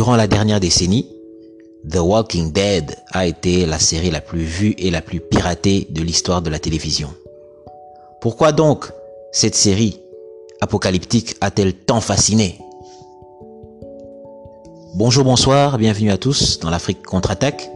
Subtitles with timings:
[0.00, 1.06] Durant la dernière décennie,
[1.86, 6.00] The Walking Dead a été la série la plus vue et la plus piratée de
[6.00, 7.12] l'histoire de la télévision.
[8.22, 8.90] Pourquoi donc
[9.30, 10.00] cette série
[10.62, 12.58] apocalyptique a-t-elle tant fasciné?
[14.94, 17.70] Bonjour, bonsoir, bienvenue à tous dans l'Afrique contre-attaque.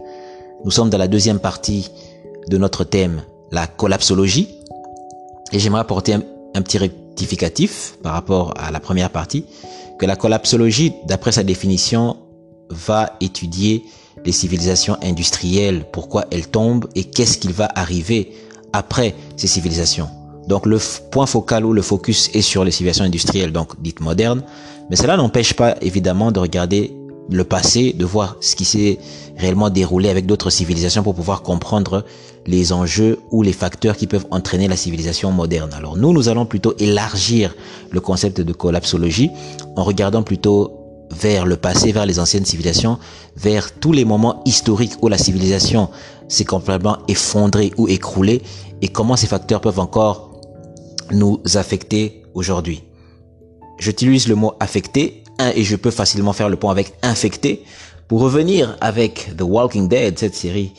[0.63, 1.91] Nous sommes dans la deuxième partie
[2.49, 3.21] de notre thème,
[3.51, 4.49] la collapsologie.
[5.51, 9.45] Et j'aimerais apporter un, petit rectificatif par rapport à la première partie,
[9.99, 12.17] que la collapsologie, d'après sa définition,
[12.69, 13.83] va étudier
[14.25, 18.33] les civilisations industrielles, pourquoi elles tombent et qu'est-ce qu'il va arriver
[18.73, 20.09] après ces civilisations.
[20.47, 20.79] Donc le
[21.11, 24.43] point focal ou le focus est sur les civilisations industrielles, donc dites modernes,
[24.89, 26.93] mais cela n'empêche pas évidemment de regarder
[27.29, 28.99] le passé, de voir ce qui s'est
[29.37, 32.05] réellement déroulé avec d'autres civilisations pour pouvoir comprendre
[32.45, 35.73] les enjeux ou les facteurs qui peuvent entraîner la civilisation moderne.
[35.73, 37.55] Alors nous, nous allons plutôt élargir
[37.91, 39.31] le concept de collapsologie
[39.75, 42.99] en regardant plutôt vers le passé, vers les anciennes civilisations,
[43.35, 45.89] vers tous les moments historiques où la civilisation
[46.27, 48.41] s'est complètement effondrée ou écroulée
[48.81, 50.41] et comment ces facteurs peuvent encore
[51.11, 52.83] nous affecter aujourd'hui.
[53.79, 55.23] J'utilise le mot affecter
[55.55, 57.63] et je peux facilement faire le point avec infecté
[58.07, 60.73] pour revenir avec The Walking Dead, cette série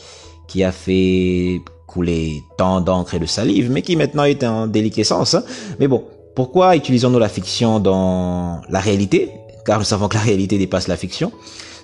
[0.47, 5.35] qui a fait couler tant d'encre et de salive, mais qui maintenant est en déliquescence.
[5.35, 5.43] Hein.
[5.79, 6.03] Mais bon,
[6.35, 9.31] pourquoi utilisons-nous la fiction dans la réalité?
[9.65, 11.31] Car nous savons que la réalité dépasse la fiction,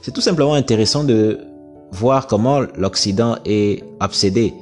[0.01, 1.39] c'est tout simplement intéressant de
[1.91, 4.53] voir comment l'Occident est obsédé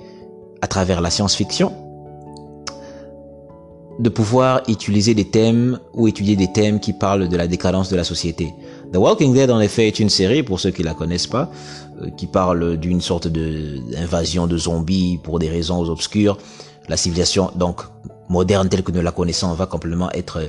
[0.62, 1.74] à travers la science-fiction,
[4.00, 7.96] de pouvoir utiliser des thèmes ou étudier des thèmes qui parlent de la décadence de
[7.96, 8.54] la société.
[8.94, 11.50] The Walking Dead, en effet, est une série, pour ceux qui la connaissent pas,
[12.02, 16.38] euh, qui parle d'une sorte d'invasion de, de zombies pour des raisons obscures.
[16.90, 17.82] La civilisation, donc,
[18.28, 20.42] moderne telle que nous la connaissons, va complètement être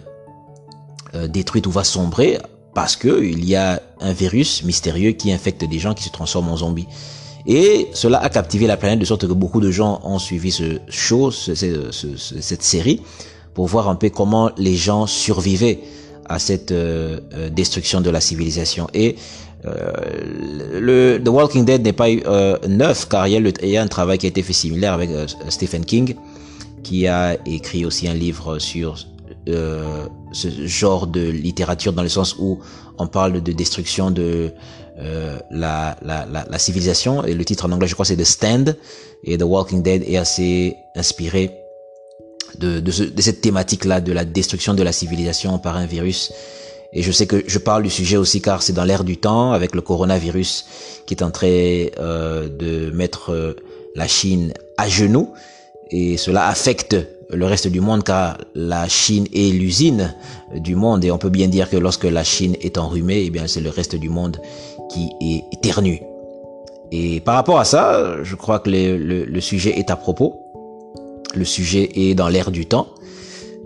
[1.15, 2.39] euh, détruite ou va sombrer
[2.75, 6.49] parce que il y a un virus mystérieux qui infecte des gens qui se transforment
[6.49, 6.89] en zombies.
[7.47, 10.79] Et cela a captivé la planète de sorte que beaucoup de gens ont suivi ce
[10.89, 13.03] show, cette série,
[13.53, 15.81] pour voir un peu comment les gens survivaient
[16.33, 18.89] à cette euh, euh, destruction de la civilisation.
[18.95, 19.17] Et
[19.65, 19.93] euh,
[20.81, 22.09] le The Walking Dead n'est pas
[22.69, 24.93] neuf car il y, a il y, a un travail qui a été fait similaire
[24.93, 25.11] avec
[25.49, 26.17] Stephen King,
[26.83, 28.97] qui a écrit aussi un livre sur
[29.49, 32.61] euh, ce genre de littérature dans le sens où
[32.99, 34.53] on parle de destruction de
[34.99, 38.25] euh, la, la, la, la, civilisation et le titre en anglais je crois c'est The
[38.25, 38.77] Stand
[39.25, 41.51] et The Walking Dead est assez inspiré
[42.63, 45.87] de, de, ce, de cette thématique là de la destruction de la civilisation par un
[45.87, 46.33] virus
[46.95, 49.53] et je sais que je parle du sujet aussi car c'est dans l'ère du temps
[49.53, 50.67] avec le coronavirus
[51.07, 53.57] qui est en train euh, de mettre euh,
[53.97, 55.33] la Chine à genoux
[55.91, 56.97] et cela affecte
[57.31, 60.15] le reste du monde car la Chine est l'usine
[60.55, 63.47] du monde et on peut bien dire que lorsque la Chine est enrhumée, eh bien
[63.47, 64.37] c'est le reste du monde
[64.91, 66.01] qui est éternue.
[66.91, 70.42] Et par rapport à ça, je crois que le, le, sujet est à propos.
[71.35, 72.89] Le sujet est dans l'air du temps.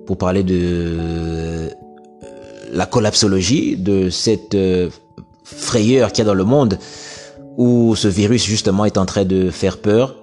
[0.06, 1.70] Pour parler de euh,
[2.72, 4.88] la collapsologie, de cette euh,
[5.42, 6.78] frayeur qu'il y a dans le monde
[7.56, 10.14] où ce virus justement est en train de faire peur.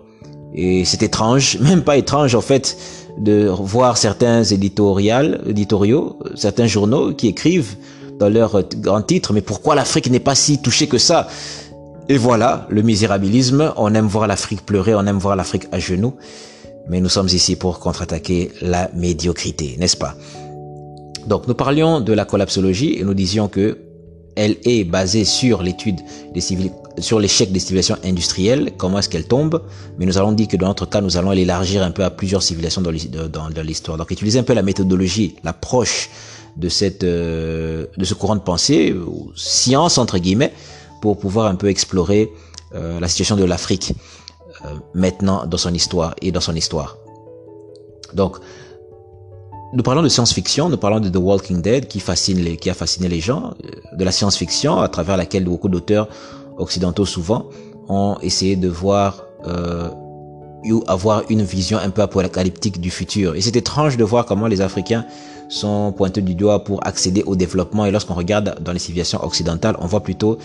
[0.54, 2.78] Et c'est étrange, même pas étrange en fait,
[3.18, 7.76] de voir certains éditoriaux, éditoriaux, certains journaux qui écrivent
[8.20, 11.28] dans leur grand titre, mais pourquoi l'Afrique n'est pas si touchée que ça?
[12.10, 16.14] Et voilà, le misérabilisme, on aime voir l'Afrique pleurer, on aime voir l'Afrique à genoux,
[16.88, 20.16] mais nous sommes ici pour contre-attaquer la médiocrité, n'est-ce pas?
[21.28, 23.78] Donc nous parlions de la collapsologie et nous disions que
[24.36, 26.00] elle est basée sur l'étude
[26.34, 26.42] des
[27.00, 29.64] sur l'échec des civilisations industrielles, comment est-ce qu'elles tombent,
[29.98, 32.44] mais nous allons dire que dans notre cas, nous allons l'élargir un peu à plusieurs
[32.44, 32.92] civilisations dans
[33.64, 33.98] l'histoire.
[33.98, 36.10] Donc utiliser un peu la méthodologie, l'approche
[36.56, 38.96] de cette euh, de ce courant de pensée,
[39.36, 40.54] science entre guillemets,
[41.02, 42.32] pour pouvoir un peu explorer
[42.76, 43.94] euh, la situation de l'Afrique
[44.94, 46.98] maintenant dans son histoire et dans son histoire.
[48.14, 48.38] Donc
[49.76, 53.08] nous parlons de science-fiction, nous parlons de The Walking Dead qui fascine les, a fasciné
[53.10, 56.08] les gens, euh, de la science-fiction à travers laquelle beaucoup d'auteurs
[56.58, 57.50] occidentaux souvent
[57.90, 59.90] ont essayé de voir euh,
[60.70, 63.36] ou avoir une vision un peu apocalyptique du futur.
[63.36, 65.06] Et c'est étrange de voir comment les Africains
[65.50, 67.86] sont pointés du doigt pour accéder au développement.
[67.86, 70.38] Et lorsqu'on regarde dans les civilisations occidentales, on voit plutôt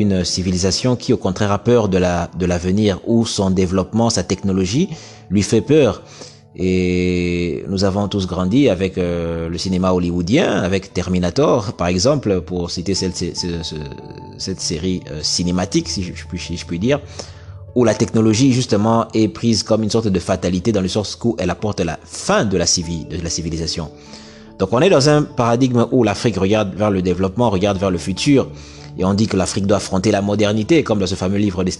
[0.00, 4.22] une civilisation qui au contraire a peur de la de l'avenir où son développement, sa
[4.22, 4.88] technologie
[5.30, 6.02] lui fait peur.
[6.56, 12.70] Et nous avons tous grandi avec euh, le cinéma hollywoodien, avec Terminator, par exemple, pour
[12.70, 13.16] citer cette,
[14.60, 16.12] série euh, cinématique, si je,
[16.66, 17.00] puis, dire,
[17.74, 21.34] où la technologie justement est prise comme une sorte de fatalité dans le sens où
[21.40, 23.90] elle apporte la fin de la civilisation.
[24.58, 27.98] Donc on est dans un paradigme où l'Afrique regarde vers le développement, regarde vers le
[27.98, 28.48] futur,
[28.96, 31.70] et on dit que l'Afrique doit affronter la modernité, comme dans ce fameux livre de,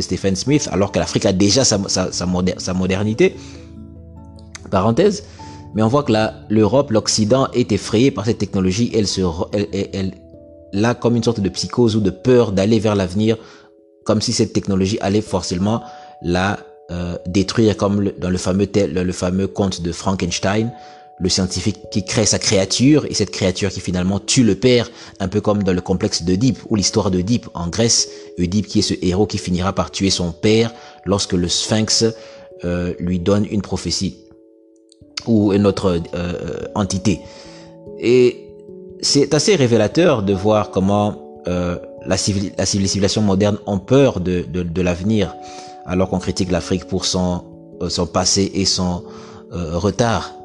[0.00, 1.78] Stephen Smith, alors que l'Afrique a déjà sa,
[2.74, 3.36] modernité.
[4.70, 5.24] Parenthèse.
[5.74, 6.12] Mais on voit que
[6.48, 8.90] l'Europe, l'Occident est effrayé par cette technologie.
[8.94, 9.20] Elle, se,
[9.52, 10.12] elle, elle,
[10.72, 13.36] elle a comme une sorte de psychose ou de peur d'aller vers l'avenir,
[14.04, 15.82] comme si cette technologie allait forcément
[16.22, 16.58] la
[16.90, 20.72] euh, détruire, comme dans le fameux, le fameux conte de Frankenstein,
[21.22, 24.90] le scientifique qui crée sa créature et cette créature qui finalement tue le père,
[25.20, 28.08] un peu comme dans le complexe d'Oedipe ou l'histoire d'Oedipe en Grèce,
[28.38, 30.74] Oedipe qui est ce héros qui finira par tuer son père
[31.04, 32.04] lorsque le Sphinx
[32.64, 34.16] euh, lui donne une prophétie
[35.26, 37.20] ou une autre euh, entité.
[38.00, 38.48] Et
[39.00, 42.16] c'est assez révélateur de voir comment euh, la,
[42.58, 45.34] la, civilisation moderne ont peur de, de, de l'avenir,
[45.86, 47.44] alors qu'on critique l'Afrique pour son,
[47.88, 49.04] son passé et son
[49.52, 50.41] euh, retard.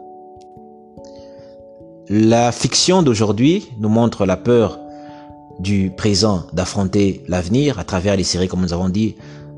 [2.10, 4.80] La fiction d'aujourd'hui nous montre la peur
[5.60, 9.16] du présent d'affronter l'avenir à travers les séries comme nous avons dit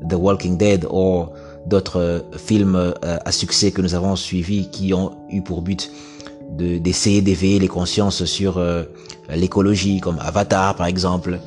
[0.08, 1.26] The Walking Dead ou
[1.66, 5.90] d'autres films à succès que nous avons suivis qui ont eu pour but
[6.58, 8.82] d'essayer d'éveiller les consciences sur euh,
[9.32, 11.38] l'écologie, comme Avatar par exemple,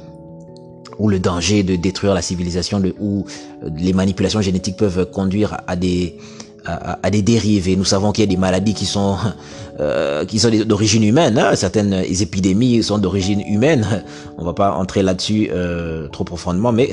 [0.97, 3.25] ou le danger de détruire la civilisation, de, où
[3.63, 6.17] euh, les manipulations génétiques peuvent conduire à des
[6.65, 7.69] à, des dérives.
[7.77, 9.17] Nous savons qu'il y a des maladies qui sont
[9.79, 11.37] euh, qui sont d'origine humaine.
[11.37, 11.55] Hein.
[11.55, 13.85] Certaines épidémies sont d'origine humaine.
[14.37, 16.89] On va pas entrer là-dessus euh, trop profondément, mais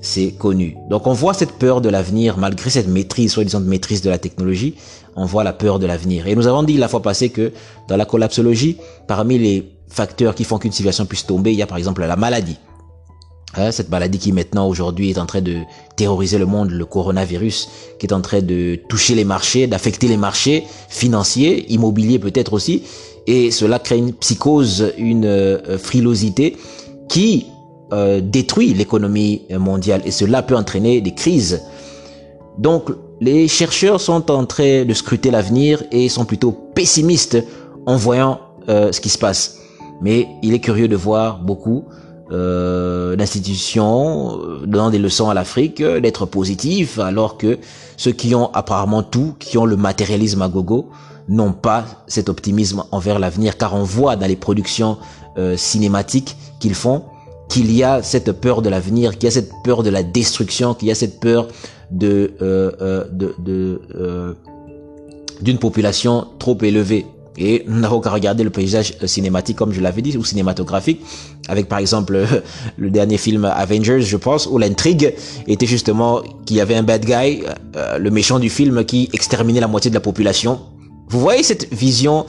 [0.00, 0.76] c'est connu.
[0.90, 4.74] Donc on voit cette peur de l'avenir, malgré cette maîtrise, soi-disant maîtrise de la technologie
[5.16, 6.26] on voit la peur de l'avenir.
[6.26, 7.52] Et nous avons dit la fois passée que
[7.88, 8.76] dans la collapsologie,
[9.06, 12.16] parmi les facteurs qui font qu'une civilisation puisse tomber, il y a par exemple la
[12.16, 12.58] maladie.
[13.56, 15.58] Hein, cette maladie qui maintenant aujourd'hui est en train de
[15.96, 17.68] terroriser le monde, le coronavirus,
[17.98, 22.82] qui est en train de toucher les marchés, d'affecter les marchés financiers, immobiliers peut-être aussi,
[23.26, 26.56] et cela crée une psychose, une euh, frilosité
[27.08, 27.46] qui
[27.92, 31.62] euh, détruit l'économie mondiale et cela peut entraîner des crises.
[32.58, 32.90] Donc
[33.20, 37.38] les chercheurs sont en train de scruter l'avenir et sont plutôt pessimistes
[37.86, 39.58] en voyant euh, ce qui se passe.
[40.00, 41.84] Mais il est curieux de voir beaucoup
[42.30, 47.58] euh, d'institutions euh, donnant des leçons à l'Afrique euh, d'être positifs, alors que
[47.96, 50.90] ceux qui ont apparemment tout, qui ont le matérialisme à gogo,
[51.28, 54.98] n'ont pas cet optimisme envers l'avenir, car on voit dans les productions
[55.56, 57.02] cinématiques qu'ils font
[57.48, 60.74] qu'il y a cette peur de l'avenir, qu'il y a cette peur de la destruction,
[60.74, 61.48] qu'il y a cette peur
[61.90, 64.34] de, euh, euh, de, euh,
[65.40, 67.06] d'une population trop élevée.
[67.36, 71.00] Et nous n'avons qu'à regarder le paysage cinématique, comme je l'avais dit, ou cinématographique,
[71.48, 72.26] avec par exemple
[72.76, 75.14] le dernier film Avengers, je pense, où l'intrigue
[75.46, 77.42] était justement qu'il y avait un bad guy,
[77.98, 80.60] le méchant du film, qui exterminait la moitié de la population.
[81.08, 82.26] Vous voyez cette vision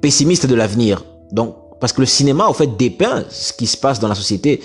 [0.00, 1.04] pessimiste de l'avenir?
[1.32, 4.62] Donc, parce que le cinéma, en fait, dépeint ce qui se passe dans la société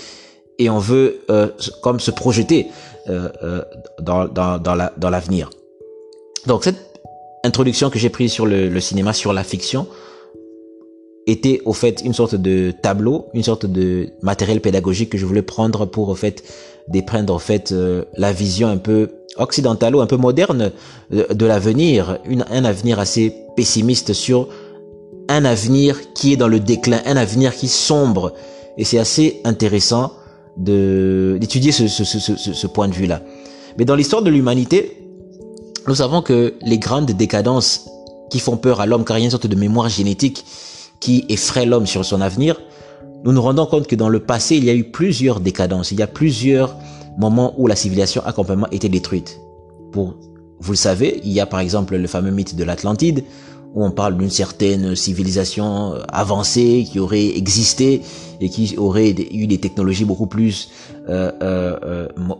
[0.58, 1.48] et on veut euh,
[1.82, 2.68] comme se projeter
[3.08, 3.62] euh, euh,
[4.00, 5.50] dans, dans, dans l'avenir.
[6.46, 6.91] Donc cette
[7.44, 9.86] introduction que j'ai prise sur le, le, cinéma, sur la fiction,
[11.26, 15.42] était au fait une sorte de tableau, une sorte de matériel pédagogique que je voulais
[15.42, 16.42] prendre pour au fait
[16.88, 17.72] déprendre au fait
[18.16, 20.72] la vision un peu occidentale ou un peu moderne
[21.10, 22.18] de, l'avenir,
[22.50, 24.48] un avenir assez pessimiste sur
[25.28, 28.34] un avenir qui est dans le déclin, un avenir qui sombre.
[28.76, 30.12] Et c'est assez intéressant
[30.56, 33.22] de d'étudier ce, ce, ce, ce, point de vue-là.
[33.78, 35.01] Mais dans l'histoire de l'humanité,
[35.88, 37.88] nous savons que les grandes décadences
[38.30, 40.44] qui font peur à l'homme, car il y a une sorte de mémoire génétique
[41.00, 42.60] qui effraie l'homme sur son avenir,
[43.24, 45.98] nous nous rendons compte que dans le passé, il y a eu plusieurs décadences, il
[45.98, 46.76] y a plusieurs
[47.18, 49.40] moments où la civilisation a complètement été détruite.
[49.92, 50.14] Vous
[50.70, 53.24] le savez, il y a par exemple le fameux mythe de l'Atlantide,
[53.74, 58.02] où on parle d'une certaine civilisation avancée qui aurait existé
[58.40, 60.70] et qui aurait eu des technologies beaucoup plus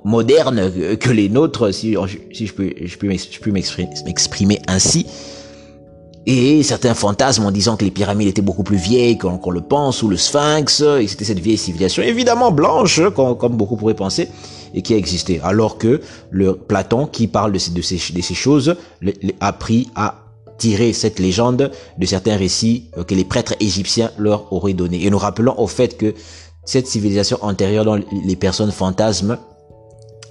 [0.04, 5.06] modernes que les nôtres, si, je peux, je peux m'exprimer ainsi.
[6.24, 10.02] Et certains fantasmes en disant que les pyramides étaient beaucoup plus vieilles qu'on le pense,
[10.02, 14.28] ou le sphinx, et c'était cette vieille civilisation, évidemment blanche, comme, beaucoup pourraient penser,
[14.72, 15.40] et qui a existé.
[15.42, 16.00] Alors que
[16.30, 17.98] le Platon, qui parle de ces,
[18.34, 18.76] choses,
[19.40, 20.22] a pris à
[20.58, 25.04] tirer cette légende de certains récits euh, que les prêtres égyptiens leur auraient donné.
[25.04, 26.14] Et nous rappelons au fait que
[26.64, 29.38] cette civilisation antérieure dont les personnes fantasmes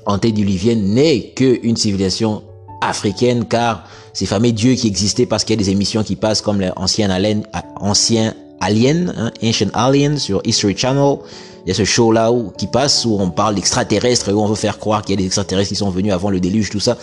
[0.05, 2.43] antédiluviennes n'est qu'une civilisation
[2.81, 3.83] africaine car
[4.13, 7.09] ces fameux dieux qui existaient parce qu'il y a des émissions qui passent comme l'ancien
[7.09, 7.43] Alien,
[7.79, 11.17] ancien Alien, hein, Ancient Alien sur History Channel.
[11.65, 14.47] Il y a ce show là où, qui passe où on parle d'extraterrestres où on
[14.47, 16.79] veut faire croire qu'il y a des extraterrestres qui sont venus avant le déluge, tout
[16.79, 16.97] ça.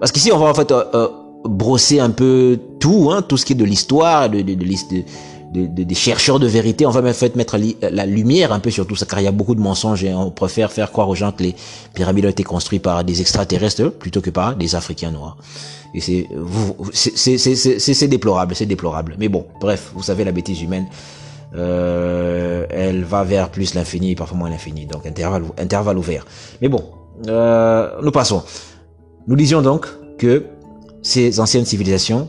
[0.00, 1.08] Parce qu'ici on va en fait euh, euh
[1.44, 4.64] brosser un peu tout, hein, tout ce qui est de l'histoire, de, de, de,
[5.54, 6.84] des chercheurs de vérité.
[6.86, 9.28] On va même fait mettre la lumière un peu sur tout ça, car il y
[9.28, 11.54] a beaucoup de mensonges et on préfère faire croire aux gens que les
[11.94, 15.36] pyramides ont été construites par des extraterrestres plutôt que par des Africains noirs.
[15.94, 16.26] Et c'est
[18.08, 19.14] déplorable, c'est déplorable.
[19.18, 20.86] Mais bon, bref, vous savez la bêtise humaine.
[21.54, 24.86] Euh, elle va vers plus l'infini parfois moins l'infini.
[24.86, 26.26] Donc intervalle, intervalle ouvert.
[26.60, 26.82] Mais bon,
[27.28, 28.42] euh, nous passons.
[29.28, 29.86] Nous disions donc
[30.18, 30.46] que
[31.02, 32.28] ces anciennes civilisations,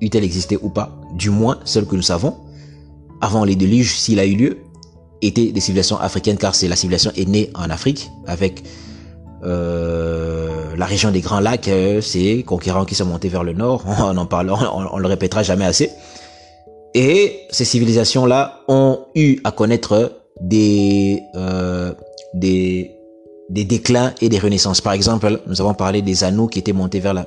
[0.00, 2.34] eût-elles existé ou pas, du moins celles que nous savons,
[3.20, 4.58] avant les déluges, s'il a eu lieu,
[5.22, 8.62] étaient des civilisations africaines, car c'est la civilisation est née en Afrique, avec
[9.44, 13.84] euh, la région des Grands Lacs, euh, ces conquérants qui sont montés vers le nord,
[14.00, 15.90] on en parle, on, le répétera jamais assez.
[16.94, 21.92] Et ces civilisations-là ont eu à connaître des, euh,
[22.34, 22.92] des,
[23.50, 24.80] des déclins et des renaissances.
[24.80, 27.26] Par exemple, nous avons parlé des anneaux qui étaient montés vers la,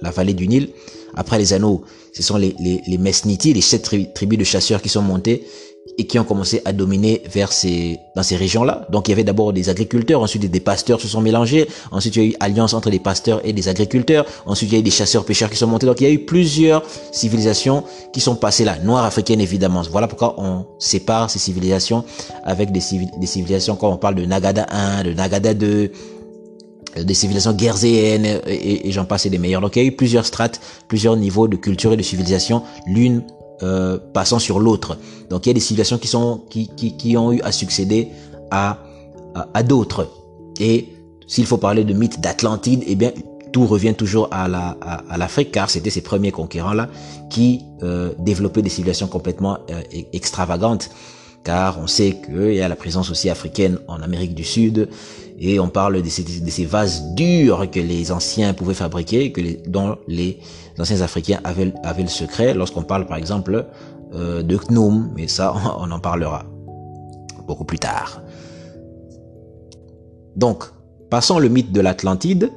[0.00, 0.70] la vallée du Nil.
[1.14, 3.82] Après les anneaux, ce sont les, les, les Mesniti, les sept
[4.14, 5.44] tribus de chasseurs qui sont montés
[5.96, 8.86] et qui ont commencé à dominer vers ces, dans ces régions-là.
[8.90, 12.22] Donc il y avait d'abord des agriculteurs, ensuite des pasteurs se sont mélangés, ensuite il
[12.22, 14.82] y a eu alliance entre des pasteurs et des agriculteurs, ensuite il y a eu
[14.82, 15.86] des chasseurs-pêcheurs qui sont montés.
[15.86, 19.82] Donc il y a eu plusieurs civilisations qui sont passées là, noires africaines évidemment.
[19.90, 22.04] Voilà pourquoi on sépare ces civilisations
[22.44, 22.82] avec des,
[23.18, 25.90] des civilisations quand on parle de Nagada 1, de Nagada 2,
[27.04, 29.60] des civilisations guerzéennes et, j'en passe et des meilleurs.
[29.60, 33.24] Donc il y a eu plusieurs strates, plusieurs niveaux de culture et de civilisation, l'une
[33.62, 34.98] euh, passant sur l'autre.
[35.30, 38.08] Donc il y a des civilisations qui sont qui, qui, qui ont eu à succéder
[38.50, 38.78] à
[39.54, 40.08] à, d'autres.
[40.58, 40.88] Et
[41.26, 43.12] s'il faut parler de mythe d'Atlantide, eh bien
[43.52, 46.88] tout revient toujours à la à, l'Afrique car c'était ces premiers conquérants là
[47.30, 49.80] qui euh, développaient des civilisations complètement euh,
[50.12, 50.90] extravagantes
[51.44, 54.88] car on sait qu'il y a la présence aussi africaine en Amérique du Sud
[55.40, 59.96] et on parle de ces, vases durs que les anciens pouvaient fabriquer, que les, dont
[60.08, 60.40] les
[60.78, 63.66] anciens Africains avaient, le secret lorsqu'on parle par exemple
[64.14, 66.44] euh, de Gnome, mais ça on en parlera
[67.46, 68.20] beaucoup plus tard.
[70.36, 70.64] Donc,
[71.08, 72.50] passons le mythe de l'Atlantide.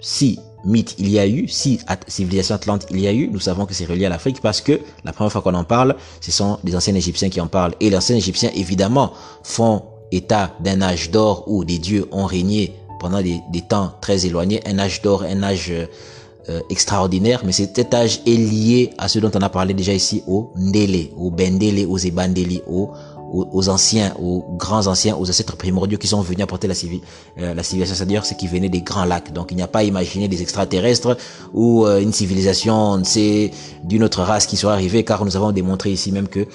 [0.00, 3.64] Si mythe il y a eu, si civilisation atlante il y a eu, nous savons
[3.64, 6.58] que c'est relié à l'Afrique parce que la première fois qu'on en parle, ce sont
[6.62, 7.74] des anciens Égyptiens qui en parlent.
[7.80, 12.74] Et les anciens Égyptiens, évidemment, font état d'un âge d'or où des dieux ont régné
[13.00, 18.20] pendant des, temps très éloignés, un âge d'or, un âge euh, extraordinaire, mais cet âge
[18.26, 21.98] est lié à ce dont on a parlé déjà ici, au Ndele, au Bendele, aux
[21.98, 22.90] Ebandeli, aux,
[23.32, 26.74] aux, anciens, aux grands anciens, aux ancêtres primordiaux qui sont venus apporter la,
[27.38, 29.32] euh, la civilisation, c'est-à-dire ce qui venait des grands lacs.
[29.32, 31.16] Donc il n'y a pas à imaginer des extraterrestres
[31.52, 33.50] ou euh, une civilisation, c'est
[33.84, 36.46] d'une autre race qui soit arrivée, car nous avons démontré ici même que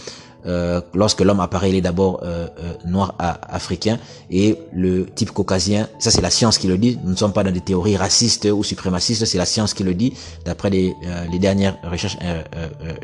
[0.45, 3.97] euh, lorsque l'homme apparaît, il est d'abord euh, euh, noir africain
[4.29, 7.43] et le type caucasien, ça c'est la science qui le dit, nous ne sommes pas
[7.43, 10.13] dans des théories racistes ou suprémacistes, c'est la science qui le dit,
[10.45, 10.93] d'après les,
[11.31, 12.17] les dernières recherches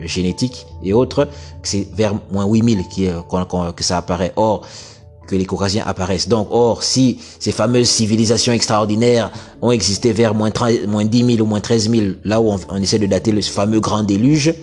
[0.04, 1.28] génétiques et autres,
[1.64, 3.08] c'est vers moins 8000 qui,
[3.76, 4.34] que ça apparaît.
[4.36, 4.66] Or,
[5.28, 6.28] que les caucasiens apparaissent.
[6.28, 9.32] Donc, or, si ces fameuses civilisations extraordinaires
[9.62, 12.60] ont existé vers moins, 30, moins 10 000 ou moins 13 000, là où on,
[12.70, 14.56] on essaie de dater le fameux grand déluge,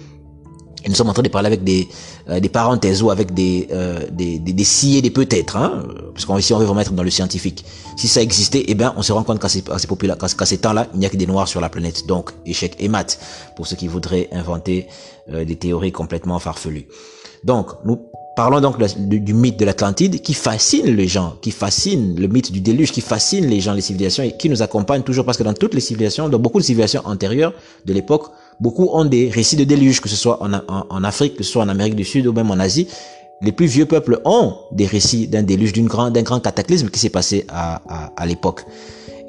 [0.86, 1.88] et nous sommes en train de parler avec des,
[2.30, 5.82] euh, des parenthèses ou avec des, euh, des, des, des si des peut-être, hein,
[6.14, 7.64] parce qu'ici on veut vraiment être dans le scientifique.
[7.96, 11.00] Si ça existait, eh bien on se rend compte qu'à ces, qu'à ces temps-là, il
[11.00, 12.06] n'y a que des noirs sur la planète.
[12.06, 13.18] Donc échec et mat
[13.56, 14.86] pour ceux qui voudraient inventer
[15.32, 16.86] euh, des théories complètement farfelues.
[17.42, 17.98] Donc nous
[18.36, 22.60] parlons donc du mythe de l'Atlantide qui fascine les gens, qui fascine le mythe du
[22.60, 25.54] déluge, qui fascine les gens, les civilisations et qui nous accompagne toujours parce que dans
[25.54, 27.54] toutes les civilisations, dans beaucoup de civilisations antérieures
[27.86, 31.52] de l'époque, Beaucoup ont des récits de déluge, que ce soit en, Afrique, que ce
[31.52, 32.88] soit en Amérique du Sud ou même en Asie.
[33.42, 37.10] Les plus vieux peuples ont des récits d'un déluge, d'un grand, grand cataclysme qui s'est
[37.10, 38.64] passé à, à, à l'époque.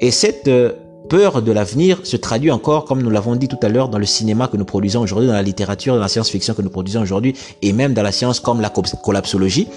[0.00, 0.72] Et cette euh,
[1.08, 4.06] peur de l'avenir se traduit encore, comme nous l'avons dit tout à l'heure, dans le
[4.06, 7.34] cinéma que nous produisons aujourd'hui, dans la littérature, dans la science-fiction que nous produisons aujourd'hui,
[7.62, 9.68] et même dans la science comme la collapsologie.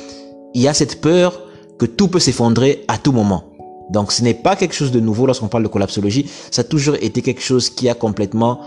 [0.54, 1.42] Il y a cette peur
[1.78, 3.46] que tout peut s'effondrer à tout moment.
[3.90, 6.96] Donc ce n'est pas quelque chose de nouveau lorsqu'on parle de collapsologie, ça a toujours
[7.02, 8.62] été quelque chose qui a complètement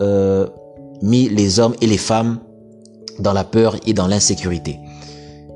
[0.00, 0.46] euh,
[1.02, 2.38] mis les hommes et les femmes
[3.18, 4.78] dans la peur et dans l'insécurité.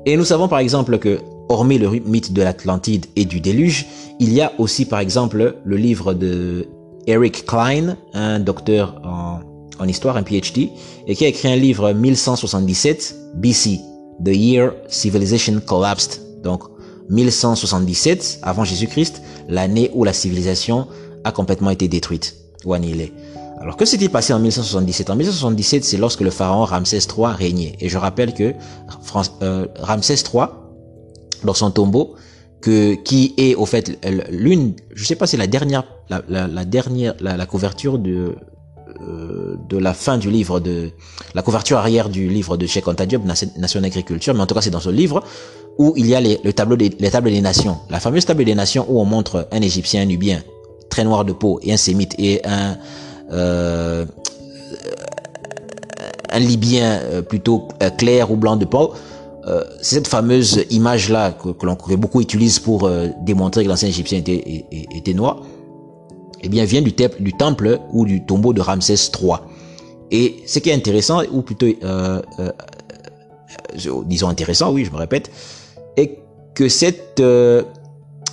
[0.05, 3.85] Et nous savons par exemple que, hormis le mythe de l'Atlantide et du déluge,
[4.19, 6.67] il y a aussi par exemple le livre de
[7.07, 9.39] Eric Klein, un docteur en,
[9.79, 10.69] en histoire, un PhD,
[11.07, 13.79] et qui a écrit un livre 1177 BC,
[14.23, 16.21] The Year Civilization Collapsed.
[16.43, 16.63] Donc
[17.09, 20.87] 1177 avant Jésus-Christ, l'année où la civilisation
[21.23, 23.13] a complètement été détruite ou annihilée.
[23.65, 27.75] Alors que s'est-il passé en 1177 En 1177, c'est lorsque le pharaon Ramsès III régnait.
[27.79, 28.53] Et je rappelle que
[29.41, 30.45] euh, Ramsès III,
[31.43, 32.13] dans son tombeau,
[32.61, 33.97] que qui est au fait
[34.29, 38.35] l'une, je sais pas, c'est la dernière, la, la, dernière, la, couverture de
[39.67, 40.91] de la fin du livre de
[41.33, 44.61] la couverture arrière du livre de Cheikh Anta Diop, Nation d'agriculture, mais en tout cas
[44.61, 45.23] c'est dans ce livre
[45.79, 47.77] où il y a les, le tableau des, les tables des nations.
[47.89, 50.41] La fameuse table des nations où on montre un Égyptien, un Nubien,
[50.89, 52.77] très noir de peau, et un Sémite, et un,
[53.31, 54.05] euh,
[56.31, 58.93] un Libyen euh, plutôt euh, clair ou blanc de peau.
[59.47, 64.17] Euh, cette fameuse image-là que, que, l'on, beaucoup utilisent pour euh, démontrer que l'ancien Égyptien
[64.17, 65.43] était, noir,
[66.41, 69.33] eh bien, vient du, du temple ou du tombeau de Ramsès III.
[70.09, 72.51] Et ce qui est intéressant, ou plutôt, euh, euh,
[73.85, 75.29] euh, disons intéressant, oui, je me répète,
[75.95, 76.19] est
[76.55, 77.61] que cette euh,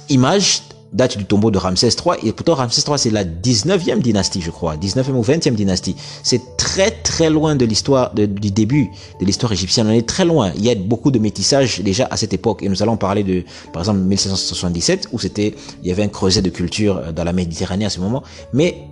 [0.09, 4.41] image date du tombeau de Ramsès III, et pourtant Ramsès III c'est la 19e dynastie,
[4.43, 5.97] je crois, 19e ou 20e dynastie.
[6.23, 10.53] C'est très très loin de l'histoire, du début de l'histoire égyptienne, on est très loin.
[10.57, 13.45] Il y a beaucoup de métissage déjà à cette époque, et nous allons parler de,
[13.73, 17.33] par exemple, 1577, où c'était, il y avait un creuset de culture euh, dans la
[17.33, 18.23] Méditerranée à ce moment,
[18.53, 18.83] mais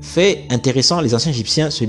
[0.00, 1.84] fait intéressant, les anciens Égyptiens se,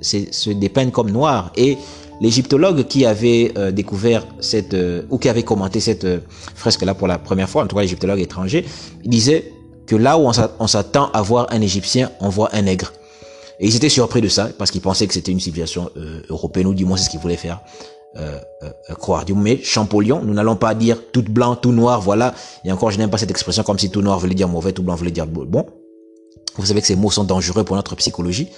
[0.00, 1.50] se- se dépeignent comme noirs.
[1.56, 1.76] Et
[2.20, 6.18] l'égyptologue qui avait euh, découvert cette euh, ou qui avait commenté cette euh,
[6.54, 8.64] fresque là pour la première fois, en tout cas l'égyptologue étranger,
[9.04, 9.52] il disait
[9.86, 12.92] que là où on s'a- on s'attend à voir un Égyptien, on voit un nègre.
[13.58, 16.66] Et ils étaient surpris de ça parce qu'ils pensaient que c'était une civilisation euh, européenne
[16.68, 17.60] ou du moins c'est ce qu'ils voulaient faire.
[18.16, 19.24] Euh, euh, croire.
[19.24, 22.34] Du mais Champollion, nous n'allons pas dire tout blanc, tout noir, voilà.
[22.64, 24.82] Et encore, je n'aime pas cette expression comme si tout noir voulait dire mauvais, tout
[24.82, 25.64] blanc voulait dire bon.
[26.56, 28.48] Vous savez que ces mots sont dangereux pour notre psychologie.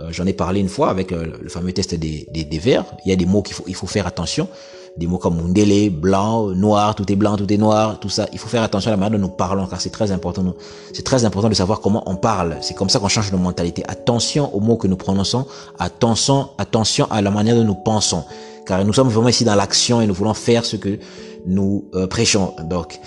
[0.00, 2.84] Euh, J'en ai parlé une fois avec euh, le fameux test des, des, des vers.
[3.04, 4.48] Il y a des mots qu'il faut, il faut faire attention.
[4.96, 8.26] Des mots comme mundele, blanc, noir, tout est blanc, tout est noir, tout ça.
[8.32, 10.54] Il faut faire attention à la manière dont nous parlons car c'est très important.
[10.92, 12.56] C'est très important de savoir comment on parle.
[12.62, 13.84] C'est comme ça qu'on change nos mentalités.
[13.86, 15.46] Attention aux mots que nous prononçons.
[15.78, 18.24] Attention, attention à la manière dont nous pensons.
[18.66, 20.98] Car nous sommes vraiment ici dans l'action et nous voulons faire ce que
[21.46, 22.54] nous euh, prêchons.
[22.64, 22.98] Donc,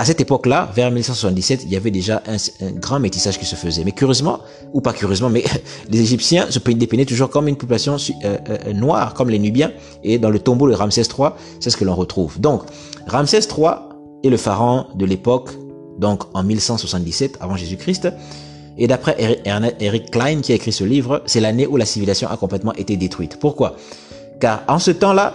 [0.00, 3.84] à cette époque-là, vers 1977, il y avait déjà un, grand métissage qui se faisait.
[3.84, 4.40] Mais curieusement,
[4.72, 5.44] ou pas curieusement, mais
[5.90, 9.72] les Égyptiens se dépeignaient toujours comme une population euh, euh, noire, comme les Nubiens.
[10.02, 12.40] Et dans le tombeau de Ramsès III, c'est ce que l'on retrouve.
[12.40, 12.62] Donc,
[13.08, 13.72] Ramsès III
[14.24, 15.50] est le pharaon de l'époque,
[15.98, 18.08] donc en 1177 avant Jésus-Christ.
[18.78, 19.42] Et d'après
[19.80, 22.96] Eric Klein qui a écrit ce livre, c'est l'année où la civilisation a complètement été
[22.96, 23.36] détruite.
[23.38, 23.76] Pourquoi?
[24.40, 25.34] Car en ce temps-là,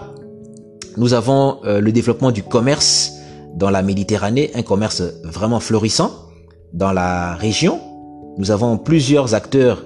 [0.98, 3.12] nous avons euh, le développement du commerce
[3.56, 6.12] dans la Méditerranée, un commerce vraiment florissant
[6.74, 7.80] dans la région.
[8.38, 9.86] Nous avons plusieurs acteurs,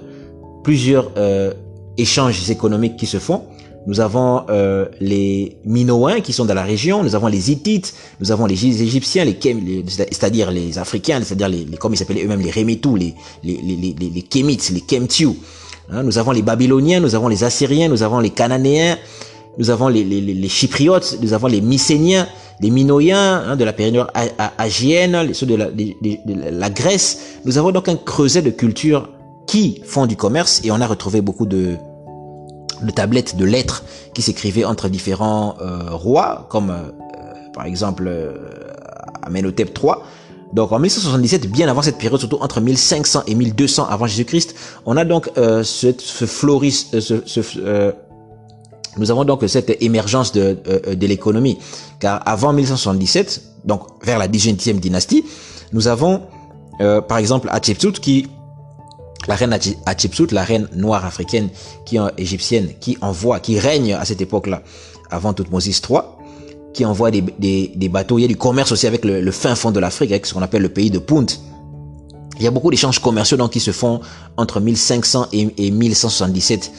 [0.64, 1.54] plusieurs euh,
[1.96, 3.44] échanges économiques qui se font.
[3.86, 8.30] Nous avons euh, les Minoens qui sont dans la région, nous avons les Hittites, nous
[8.30, 12.42] avons les Égyptiens, les, les c'est-à-dire les Africains, c'est-à-dire les, les, comme ils s'appelaient eux-mêmes
[12.42, 15.30] les Rémétou, les les les les, les Kémites, les Kemtiu.
[15.90, 18.98] Hein, nous avons les Babyloniens, nous avons les Assyriens, nous avons les Cananéens,
[19.56, 22.28] nous avons les, les, les Chypriotes, nous avons les Mycéniens,
[22.60, 24.06] les Minoïens hein, de la période
[24.58, 27.38] agienne, ceux de la, de, de la, Grèce.
[27.44, 29.08] Nous avons donc un creuset de cultures
[29.46, 31.76] qui font du commerce et on a retrouvé beaucoup de,
[32.82, 36.90] de tablettes de lettres qui s'écrivaient entre différents euh, rois, comme euh,
[37.54, 38.32] par exemple euh,
[39.22, 39.94] Amenhotep III.
[40.52, 44.96] Donc en 1177, bien avant cette période, surtout entre 1500 et 1200 avant Jésus-Christ, on
[44.96, 47.92] a donc euh, ce, ce floris, ce, ce euh,
[48.96, 51.58] nous avons donc cette émergence de, euh, de l'économie.
[52.00, 55.24] Car avant 1177, donc vers la 18e dynastie,
[55.72, 56.22] nous avons
[56.80, 58.28] euh, par exemple Hatshepsut qui
[59.28, 61.50] la reine Hatshepsut, la reine noire africaine
[61.84, 64.62] qui est égyptienne, qui envoie, qui règne à cette époque-là,
[65.10, 66.00] avant Toutmosis III,
[66.72, 68.18] qui envoie des, des, bateaux.
[68.18, 70.42] Il y a du commerce aussi avec le, fin fond de l'Afrique, avec ce qu'on
[70.42, 71.26] appelle le pays de Punt.
[72.38, 74.00] Il y a beaucoup d'échanges commerciaux donc qui se font
[74.38, 76.72] entre 1500 et, et 1177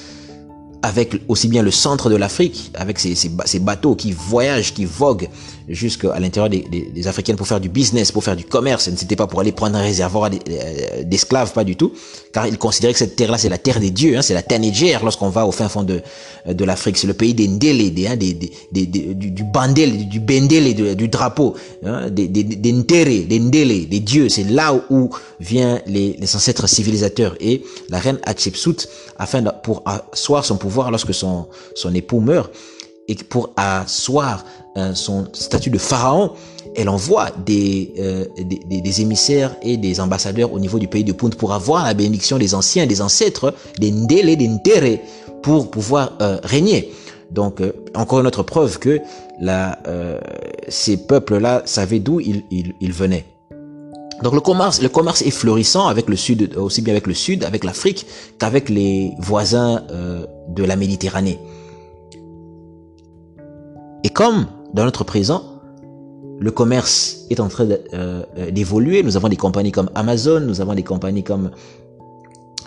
[0.83, 5.29] avec aussi bien le centre de l'Afrique, avec ces, ces, bateaux qui voyagent, qui voguent
[5.69, 6.61] jusqu'à l'intérieur des,
[6.93, 8.85] des, Africaines pour faire du business, pour faire du commerce.
[8.85, 10.29] Ce n'était pas pour aller prendre un réservoir
[11.03, 11.93] d'esclaves, pas du tout,
[12.33, 14.59] car ils considéraient que cette terre-là, c'est la terre des dieux, hein, c'est la terre
[14.59, 16.01] négère lorsqu'on va au fin fond de,
[16.47, 16.97] de l'Afrique.
[16.97, 21.07] C'est le pays des Ndélé, des, hein, des, des, du, du Bandel, du Bendele, du,
[21.07, 24.29] drapeau, hein, des, des, des Ntere, des Ndélé, des dieux.
[24.29, 27.35] C'est là où viennent les, les ancêtres civilisateurs.
[27.39, 31.47] Et la reine Hatshepsut, afin de, pour asseoir son pouvoir lorsque son,
[31.93, 32.51] époux meurt,
[33.07, 34.45] et pour asseoir
[34.77, 36.31] euh, son statut de pharaon,
[36.75, 41.12] elle envoie des, euh, des, des, émissaires et des ambassadeurs au niveau du pays de
[41.12, 44.99] Punt pour avoir la bénédiction des anciens, des ancêtres, des Ndele, des Ntere,
[45.41, 46.91] pour pouvoir euh, régner.
[47.31, 47.62] Donc,
[47.95, 48.99] encore une autre preuve que
[49.39, 49.79] la,
[50.67, 53.25] ces peuples-là savaient d'où ils, ils venaient.
[54.23, 57.43] Donc le commerce, le commerce est florissant avec le sud, aussi bien avec le sud,
[57.43, 58.05] avec l'Afrique,
[58.38, 61.39] qu'avec les voisins euh, de la Méditerranée.
[64.03, 65.43] Et comme dans notre présent,
[66.39, 67.67] le commerce est en train
[68.51, 71.51] d'évoluer, euh, nous avons des compagnies comme Amazon, nous avons des compagnies comme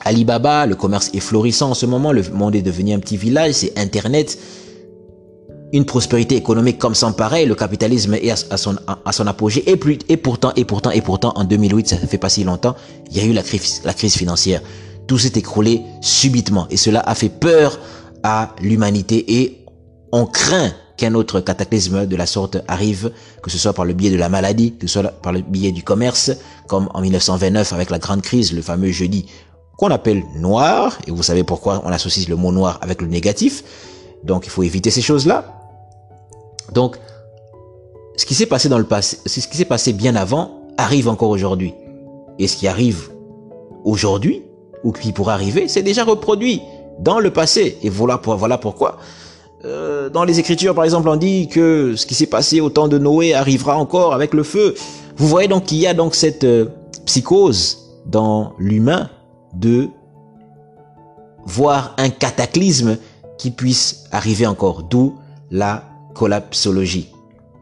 [0.05, 3.55] Alibaba, le commerce est florissant en ce moment, le monde est devenu un petit village,
[3.55, 4.39] c'est Internet,
[5.75, 9.77] une prospérité économique comme sans pareil, le capitalisme est à, son, à son apogée, et,
[9.77, 12.77] plus, et pourtant, et pourtant, et pourtant, en 2008, ça fait pas si longtemps,
[13.11, 14.63] il y a eu la crise, la crise financière.
[15.09, 17.81] Tout s'est écroulé subitement, et cela a fait peur
[18.23, 19.67] à l'humanité, et
[20.13, 23.11] on craint qu'un autre cataclysme de la sorte arrive,
[23.43, 25.73] que ce soit par le biais de la maladie, que ce soit par le biais
[25.73, 26.31] du commerce,
[26.69, 29.27] comme en 1929 avec la grande crise, le fameux jeudi
[29.77, 33.65] qu'on appelle noir, et vous savez pourquoi on associe le mot noir avec le négatif,
[34.23, 35.64] donc il faut éviter ces choses-là.
[36.75, 36.97] Donc,
[38.17, 41.31] ce qui s'est passé dans le passé, ce qui s'est passé bien avant, arrive encore
[41.31, 41.73] aujourd'hui.
[42.39, 43.11] Et ce qui arrive
[43.85, 44.43] aujourd'hui,
[44.83, 46.61] ou qui pourrait arriver, c'est déjà reproduit
[47.01, 47.79] dans le passé.
[47.83, 48.99] Et voilà, voilà pourquoi.
[49.65, 52.87] Euh, dans les Écritures, par exemple, on dit que ce qui s'est passé au temps
[52.87, 54.75] de Noé arrivera encore avec le feu.
[55.17, 56.67] Vous voyez donc qu'il y a donc cette euh,
[57.07, 59.09] psychose dans l'humain
[59.55, 59.89] de
[61.47, 62.99] voir un cataclysme
[63.39, 65.15] qui puisse arriver encore, d'où
[65.51, 67.09] la collapsologie.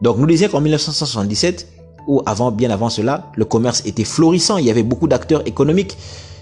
[0.00, 1.68] Donc nous disions qu'en 1977,
[2.08, 5.96] ou avant, bien avant cela, le commerce était florissant, il y avait beaucoup d'acteurs économiques,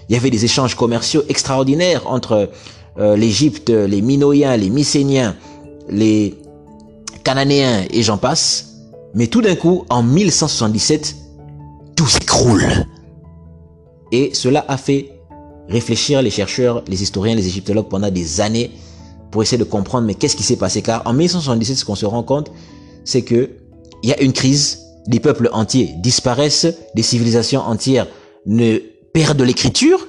[0.09, 2.49] il y avait des échanges commerciaux extraordinaires entre
[2.97, 5.35] euh, l'Égypte, les Minoïens, les Mycéniens,
[5.89, 6.35] les
[7.23, 8.67] Cananéens et j'en passe.
[9.13, 11.15] Mais tout d'un coup, en 1177,
[11.95, 12.65] tout s'écroule.
[14.11, 15.11] Et cela a fait
[15.69, 18.71] réfléchir les chercheurs, les historiens, les égyptologues pendant des années
[19.31, 20.81] pour essayer de comprendre mais qu'est-ce qui s'est passé?
[20.81, 22.51] Car en 1177 ce qu'on se rend compte
[23.05, 23.49] c'est que
[24.03, 28.07] il y a une crise, des peuples entiers disparaissent, des civilisations entières
[28.45, 28.77] ne
[29.13, 30.07] perdent l'écriture,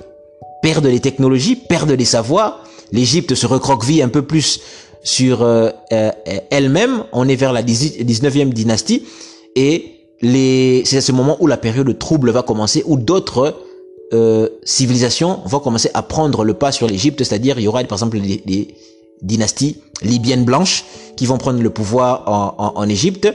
[0.63, 4.61] perdent les technologies, perdent les savoirs, l'Égypte se recroqueville un peu plus
[5.03, 6.11] sur euh, euh,
[6.51, 9.05] elle-même, on est vers la 19e dynastie.
[9.57, 13.57] Et c'est à ce moment où la période de trouble va commencer où d'autres
[14.13, 17.97] euh, civilisations vont commencer à prendre le pas sur l'Égypte, c'est-à-dire il y aura par
[17.97, 18.69] exemple des,
[19.21, 20.85] dynasties libyennes blanches
[21.17, 23.33] qui vont prendre le pouvoir en, en, Égypte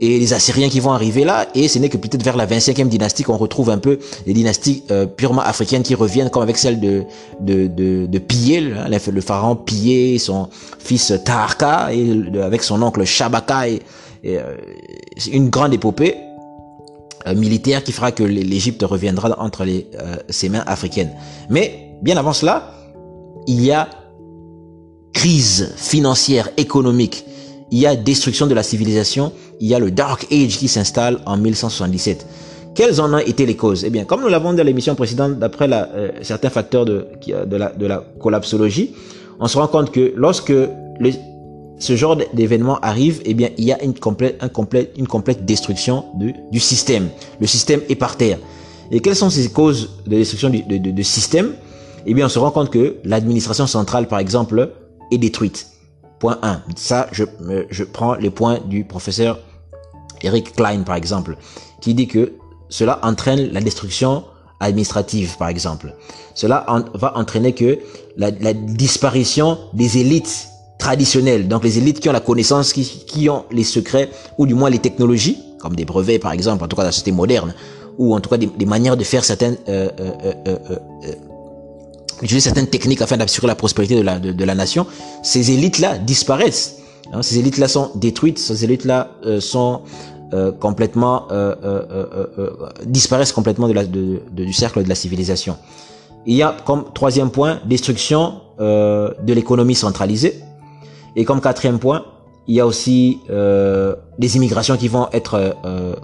[0.00, 2.88] et les Assyriens qui vont arriver là et ce n'est que peut-être vers la 25e
[2.88, 6.80] dynastie qu'on retrouve un peu les dynasties euh, purement africaines qui reviennent comme avec celle
[6.80, 7.04] de
[7.40, 12.10] de de, de le, pharaon Pillé, son fils Taharka et
[12.42, 13.80] avec son oncle Shabaka et,
[14.24, 14.56] euh,
[15.32, 16.16] une grande épopée
[17.26, 19.86] euh, militaire qui fera que l'Égypte reviendra entre les,
[20.28, 21.10] ses mains africaines.
[21.50, 22.74] Mais bien avant cela,
[23.46, 23.88] il y a
[25.12, 27.24] crise financière, économique,
[27.70, 31.20] il y a destruction de la civilisation, il y a le Dark Age qui s'installe
[31.26, 32.26] en 1177.
[32.74, 33.84] Quelles en ont été les causes?
[33.84, 37.06] Eh bien, comme nous l'avons dit dans l'émission précédente, d'après euh, certains facteurs de,
[37.46, 38.94] de, la, de la collapsologie,
[39.40, 41.10] on se rend compte que lorsque le,
[41.78, 45.44] ce genre d'événement arrive, eh bien, il y a une complète, un complète, une complète
[45.44, 47.08] destruction du, du système.
[47.40, 48.38] Le système est par terre.
[48.90, 51.52] Et quelles sont ces causes de destruction du de, de, système?
[52.06, 54.70] Eh bien, on se rend compte que l'administration centrale, par exemple,
[55.18, 55.68] détruite.
[56.18, 56.62] Point 1.
[56.76, 57.24] Ça, je,
[57.70, 59.38] je prends les points du professeur
[60.22, 61.36] Eric Klein, par exemple,
[61.80, 62.32] qui dit que
[62.68, 64.24] cela entraîne la destruction
[64.60, 65.94] administrative, par exemple.
[66.34, 67.78] Cela va entraîner que
[68.16, 70.48] la, disparition des élites
[70.78, 74.54] traditionnelles, donc les élites qui ont la connaissance, qui, qui, ont les secrets, ou du
[74.54, 77.54] moins les technologies, comme des brevets, par exemple, en tout cas dans la société moderne,
[77.98, 81.14] ou en tout cas des, manières de faire certaines euh, euh, euh
[82.22, 84.86] utiliser certaines techniques afin d'assurer la prospérité de la, de, la nation,
[85.22, 86.76] ces élites-là disparaissent.
[87.12, 89.82] Hein, ces élites-là sont détruites, ces élites-là euh, sont
[90.32, 91.54] euh, complètement euh,
[92.86, 95.56] disparaissent complètement de la, du cercle de la civilisation.
[96.24, 100.40] Il y a comme troisième point destruction de l'économie centralisée
[101.16, 102.04] et comme quatrième point
[102.46, 105.56] il y a aussi des immigrations qui vont être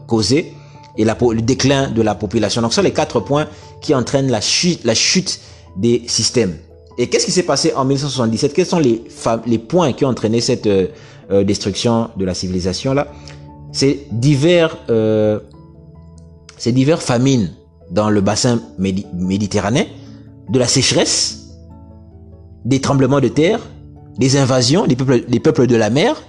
[0.09, 0.53] causées
[0.97, 2.61] et le déclin de la population.
[2.61, 3.47] Donc ce sont les quatre points
[3.81, 5.41] qui entraînent la chute
[5.79, 6.57] des systèmes.
[6.99, 9.05] Et qu'est-ce qui s'est passé en 1977 Quels sont les,
[9.47, 10.89] les points qui ont entraîné cette euh,
[11.31, 13.07] euh, destruction de la civilisation là?
[13.71, 15.39] C'est divers, euh,
[16.57, 17.55] c'est divers famines
[17.91, 19.87] dans le bassin méditerranéen,
[20.51, 21.51] de la sécheresse,
[22.65, 23.61] des tremblements de terre,
[24.19, 26.21] des invasions des peuples, des peuples de la mer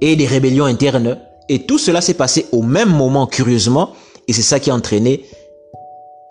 [0.00, 1.18] et des rébellions internes.
[1.48, 3.90] Et tout cela s'est passé au même moment, curieusement,
[4.28, 5.24] et c'est ça qui a entraîné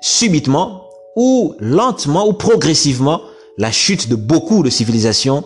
[0.01, 3.21] subitement ou lentement ou progressivement
[3.57, 5.43] la chute de beaucoup de civilisations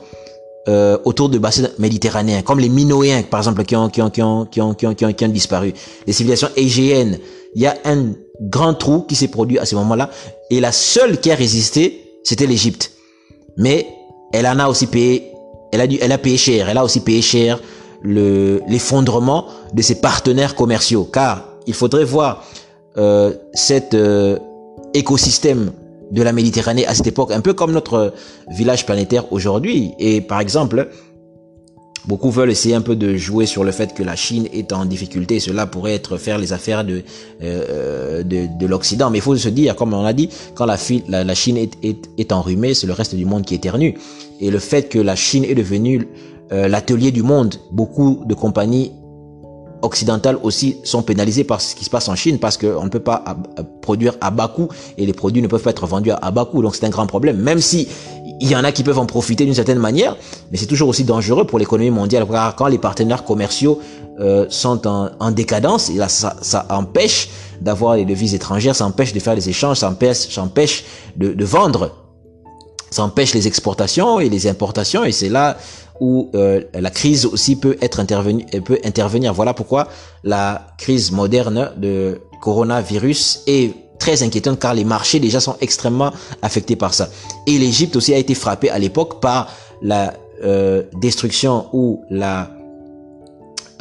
[0.69, 4.21] euh, autour du bassin méditerranéen, comme les Minoïens, par exemple, qui ont, qui ont, qui
[4.21, 5.73] ont, qui ont, qui ont, qui ont, disparu.
[6.07, 7.19] Les civilisations égéennes.
[7.53, 10.09] Il y a un grand trou qui s'est produit à ce moment-là.
[10.49, 12.91] Et la seule qui a résisté, c'était l'Égypte.
[13.57, 13.87] Mais
[14.31, 15.31] elle en a aussi payé,
[15.73, 16.69] elle a dû, elle a payé cher.
[16.69, 17.59] Elle a aussi payé cher
[18.01, 21.03] le, l'effondrement de ses partenaires commerciaux.
[21.03, 22.45] Car il faudrait voir
[22.97, 24.37] euh, cette, euh,
[24.93, 25.71] écosystème
[26.11, 28.13] de la Méditerranée à cette époque, un peu comme notre
[28.49, 29.93] village planétaire aujourd'hui.
[29.99, 30.89] Et par exemple,
[32.05, 34.83] Beaucoup veulent essayer un peu de jouer sur le fait que la Chine est en
[34.83, 35.39] difficulté.
[35.39, 37.01] Cela pourrait être faire les affaires de
[37.41, 39.09] euh, de, de l'Occident.
[39.09, 42.31] Mais il faut se dire, comme on l'a dit, quand la, Chine est, est, est
[42.33, 43.93] enrhumée, c'est le reste du monde qui éternue.
[44.41, 46.09] Et le fait que la Chine est devenue
[46.51, 48.91] euh, l'atelier du monde, beaucoup de compagnies
[49.83, 52.99] occidentales aussi sont pénalisées par ce qui se passe en Chine parce qu'on ne peut
[52.99, 53.23] pas
[53.81, 56.61] produire à bas coût et les produits ne peuvent pas être vendus à bas coût.
[56.61, 57.37] Donc c'est un grand problème.
[57.37, 57.87] Même si
[58.39, 60.17] il y en a qui peuvent en profiter d'une certaine manière,
[60.51, 62.25] mais c'est toujours aussi dangereux pour l'économie mondiale.
[62.57, 63.79] Quand les partenaires commerciaux
[64.19, 67.29] euh, sont en, en, décadence, et là, ça, ça empêche
[67.61, 70.83] d'avoir les devises étrangères, ça empêche de faire des échanges, ça empêche, ça empêche
[71.15, 71.91] de, de vendre,
[72.89, 75.57] ça empêche les exportations et les importations, et c'est là
[75.99, 79.33] où euh, la crise aussi peut être intervenue, peut intervenir.
[79.33, 79.87] Voilà pourquoi
[80.23, 86.75] la crise moderne de coronavirus est très inquiétante car les marchés déjà sont extrêmement affectés
[86.75, 87.09] par ça.
[87.47, 89.49] Et l'Égypte aussi a été frappée à l'époque par
[89.81, 92.49] la euh, destruction ou la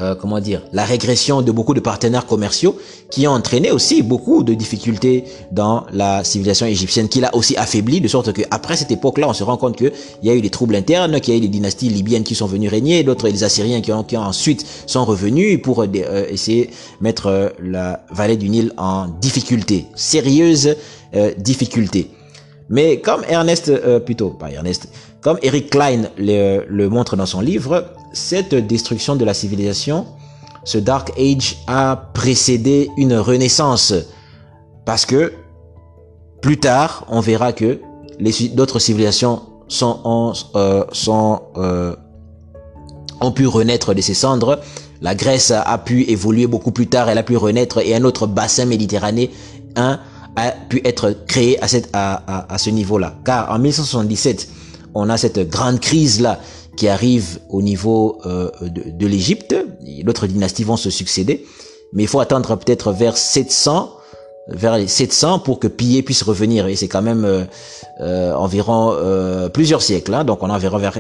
[0.03, 2.77] euh, comment dire, la régression de beaucoup de partenaires commerciaux
[3.09, 8.01] qui ont entraîné aussi beaucoup de difficultés dans la civilisation égyptienne, qui l'a aussi affaibli,
[8.01, 9.93] de sorte que après cette époque-là, on se rend compte qu'il
[10.25, 12.47] y a eu des troubles internes, qu'il y a eu des dynasties libyennes qui sont
[12.47, 17.27] venues régner, d'autres les Assyriens qui, ont, ensuite sont revenus pour euh, essayer de mettre
[17.27, 20.77] euh, la vallée du Nil en difficulté, sérieuse
[21.37, 22.11] difficulté.
[22.71, 23.71] Mais comme Ernest,
[24.07, 24.89] plutôt, pas Ernest,
[25.21, 30.07] comme Eric Klein le, le montre dans son livre, cette destruction de la civilisation,
[30.65, 33.95] ce Dark Age a précédé une renaissance.
[34.85, 35.33] Parce que
[36.41, 37.81] plus tard, on verra que
[38.55, 39.43] d'autres civilisations
[39.83, 40.85] euh,
[41.57, 41.97] euh,
[43.21, 44.61] ont pu renaître de ses cendres.
[45.01, 48.27] La Grèce a pu évoluer beaucoup plus tard, elle a pu renaître et un autre
[48.27, 49.29] bassin méditerranéen
[49.75, 51.59] a pu être créé
[51.93, 53.15] à, à ce niveau-là.
[53.25, 54.49] Car en 1977,
[54.95, 56.39] on a cette grande crise-là
[56.77, 59.55] qui arrive au niveau euh, de, de l'Égypte.
[60.05, 61.45] D'autres dynasties vont se succéder,
[61.93, 63.91] mais il faut attendre peut-être vers 700,
[64.49, 66.67] vers les 700 pour que Pillé puisse revenir.
[66.67, 67.45] Et c'est quand même euh,
[68.01, 68.97] euh, environ
[69.53, 70.15] plusieurs siècles.
[70.15, 70.25] Hein.
[70.25, 70.99] Donc on a environ vers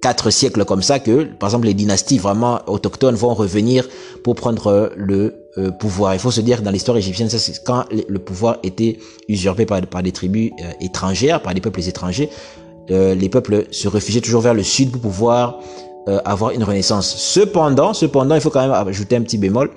[0.00, 3.88] quatre siècles comme ça que, par exemple, les dynasties vraiment autochtones vont revenir
[4.22, 5.34] pour prendre le
[5.80, 6.14] pouvoir.
[6.14, 8.98] Il faut se dire que dans l'histoire égyptienne, ça c'est quand le pouvoir était
[9.28, 12.30] usurpé par des tribus étrangères, par des peuples étrangers.
[12.90, 15.60] Euh, les peuples se réfugiaient toujours vers le sud pour pouvoir
[16.08, 17.14] euh, avoir une renaissance.
[17.16, 19.70] Cependant, cependant, il faut quand même ajouter un petit bémol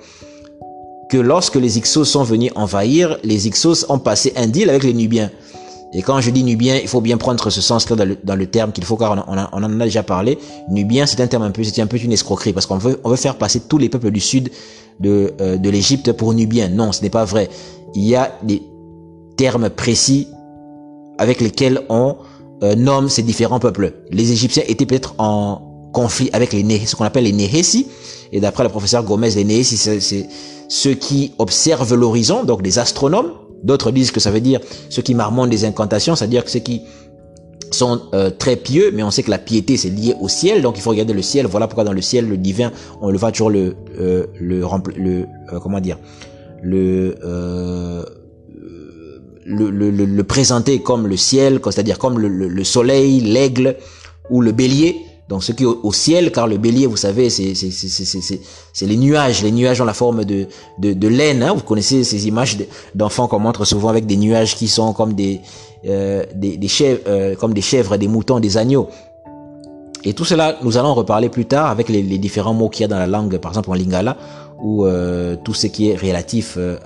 [1.08, 4.92] que lorsque les Ixos sont venus envahir, les Ixos ont passé un deal avec les
[4.92, 5.30] Nubiens.
[5.92, 8.84] Et quand je dis Nubien, il faut bien prendre ce sens-là dans le, terme qu'il
[8.84, 10.36] faut, car on, on, en a déjà parlé.
[10.68, 13.10] Nubien, c'est un terme un peu, c'est un peu une escroquerie, parce qu'on veut, on
[13.10, 14.50] veut faire passer tous les peuples du sud
[15.00, 16.68] de, euh, de l'Égypte pour Nubiens.
[16.68, 17.48] Non, ce n'est pas vrai.
[17.94, 18.62] Il y a des
[19.36, 20.28] termes précis
[21.18, 22.16] avec lesquels on
[22.62, 23.92] euh, nomme ces différents peuples.
[24.10, 27.86] Les Égyptiens étaient peut-être en conflit avec les ce qu'on appelle les Nehesi.
[28.32, 30.28] Et d'après le professeur Gomez, les Nehesi, c'est
[30.68, 33.32] ceux qui observent l'horizon, donc des astronomes.
[33.62, 36.82] D'autres disent que ça veut dire ceux qui marmontent des incantations, c'est-à-dire que ceux qui
[37.70, 40.76] sont euh, très pieux, mais on sait que la piété c'est lié au ciel, donc
[40.76, 41.46] il faut regarder le ciel.
[41.46, 44.60] Voilà pourquoi dans le ciel, le divin, on le voit toujours le euh, le,
[44.96, 45.98] le euh, comment dire
[46.62, 47.14] le
[49.46, 53.76] le, le, le, présenter comme le ciel, c'est-à-dire comme le, le soleil, l'aigle
[54.30, 54.96] ou le bélier.
[55.28, 59.42] Donc ce qui est au, ciel, car le bélier, vous savez, c'est les nuages.
[59.42, 60.46] Les nuages ont la forme de
[60.78, 61.42] de, de laine.
[61.42, 61.52] Hein.
[61.54, 62.56] Vous connaissez ces images
[62.94, 65.40] d'enfants qu'on montre souvent avec des nuages qui sont comme des
[65.86, 68.88] euh, des, des chèvres, euh, comme des chèvres, des moutons, des agneaux.
[70.04, 72.84] Et tout cela, nous allons reparler plus tard avec les, les différents mots qu'il y
[72.84, 74.16] a dans la langue, par exemple en lingala,
[74.62, 76.76] ou euh, tout ce qui est relatif euh,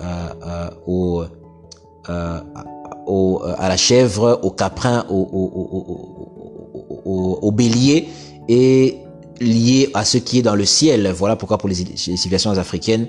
[0.87, 1.25] au
[2.09, 2.41] euh,
[3.07, 5.29] au, à la chèvre, au caprin, au,
[7.05, 8.09] au, au, bélier
[8.49, 8.99] et
[9.41, 11.13] lié à ce qui est dans le ciel.
[11.13, 13.09] Voilà pourquoi pour les, civilisations africaines,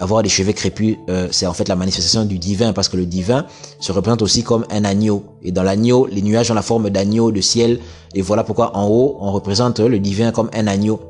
[0.00, 3.06] avoir des cheveux crépus, euh, c'est en fait la manifestation du divin, parce que le
[3.06, 3.46] divin
[3.80, 5.24] se représente aussi comme un agneau.
[5.42, 7.80] Et dans l'agneau, les nuages ont la forme d'agneau de ciel.
[8.14, 11.00] Et voilà pourquoi en haut, on représente le divin comme un agneau.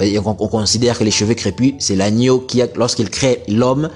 [0.00, 3.88] on, on considère que les cheveux crépus, c'est l'agneau qui, lorsqu'il crée l'homme,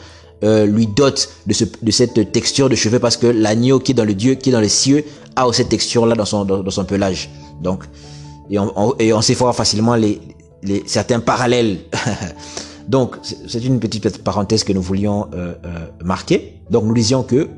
[0.43, 3.95] euh, lui dote de, ce, de cette texture de cheveux parce que l'agneau qui est
[3.95, 5.05] dans le Dieu, qui est dans les cieux,
[5.37, 7.31] a cette texture-là dans son, dans, son pelage.
[7.63, 7.85] Donc,
[8.51, 10.21] et on, et on sait voir facilement les,
[10.63, 11.79] les, certains parallèles.
[12.89, 16.61] Donc, c'est une petite parenthèse que nous voulions euh, euh, marquer.
[16.71, 17.49] Donc, nous disions que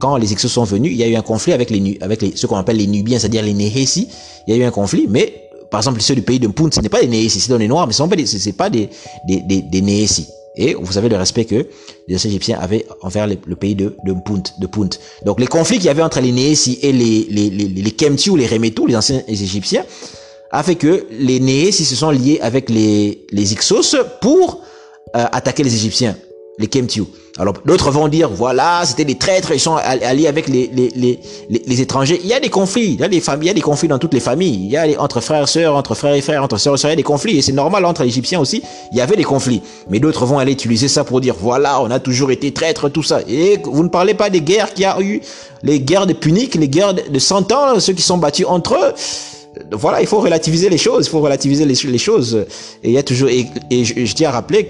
[0.00, 2.36] quand les Exos sont venus, il y a eu un conflit avec les, avec les,
[2.36, 4.08] ce qu'on appelle les Nubiens, c'est-à-dire les Nehesi.
[4.46, 6.80] Il y a eu un conflit, mais par exemple, ceux du pays de Mpoun, ce
[6.80, 8.90] n'est pas des Nehesi, c'est dans les Noirs, mais ce n'est pas des,
[9.26, 10.26] des, des, des Nehesi.
[10.56, 11.66] Et vous savez le respect que
[12.06, 14.90] les anciens égyptiens avaient envers le pays de, de Punt, de Punt.
[15.24, 18.30] Donc les conflits qu'il y avait entre les Néhési et les, les, les, les Kemti
[18.30, 19.84] ou les Remetou, les anciens égyptiens,
[20.52, 24.62] a fait que les Néhési se sont liés avec les, les Ixos pour
[25.16, 26.16] euh, attaquer les Égyptiens
[26.58, 27.06] les Kemtiu.
[27.36, 31.20] Alors d'autres vont dire voilà c'était des traîtres ils sont alliés avec les les, les,
[31.66, 32.20] les, étrangers.
[32.22, 33.88] Il y a des conflits, il y a des familles, il y a des conflits
[33.88, 34.66] dans toutes les familles.
[34.66, 36.92] Il y a entre frères sœurs, entre frères et frères, entre sœurs et sœurs, il
[36.92, 38.62] y a des conflits et c'est normal entre Égyptiens aussi.
[38.92, 39.62] Il y avait des conflits.
[39.90, 43.02] Mais d'autres vont aller utiliser ça pour dire voilà on a toujours été traîtres tout
[43.02, 43.20] ça.
[43.26, 45.20] Et vous ne parlez pas des guerres qu'il y a eu,
[45.64, 48.94] les guerres de Punique, les guerres de 100 ans, ceux qui sont battus entre eux
[49.70, 52.44] voilà, il faut relativiser les choses, il faut relativiser les, choses.
[52.82, 53.46] Et il y a toujours, et,
[53.84, 54.66] je, je tiens à rappeler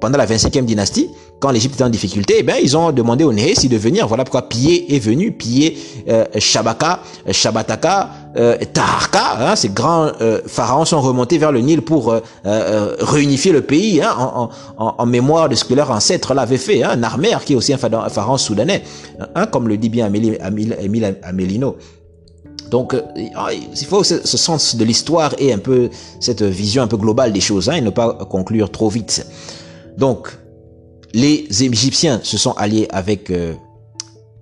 [0.00, 1.10] pendant la 25e dynastie,
[1.40, 4.06] quand l'Égypte était en difficulté, eh ben, ils ont demandé aux Néhési de venir.
[4.06, 5.76] Voilà pourquoi Pillé est venu, piller
[6.08, 9.38] euh, Shabaka, euh, Shabataka, euh, Taharka.
[9.40, 14.02] Hein, ces grands euh, pharaons sont remontés vers le Nil pour euh, réunifier le pays
[14.02, 16.82] hein, en, en, en, mémoire de ce que leur ancêtre l'avait fait.
[16.82, 18.82] Hein, Narmer, qui est aussi un pharaon soudanais,
[19.34, 20.36] hein, comme le dit bien Amélie,
[21.22, 21.76] Amélino.
[22.70, 22.94] Donc,
[23.34, 26.98] ah, il faut ce, ce sens de l'histoire et un peu cette vision un peu
[26.98, 29.26] globale des choses, hein, et ne pas conclure trop vite.
[29.98, 30.28] Donc,
[31.12, 33.54] les Égyptiens se sont alliés avec euh,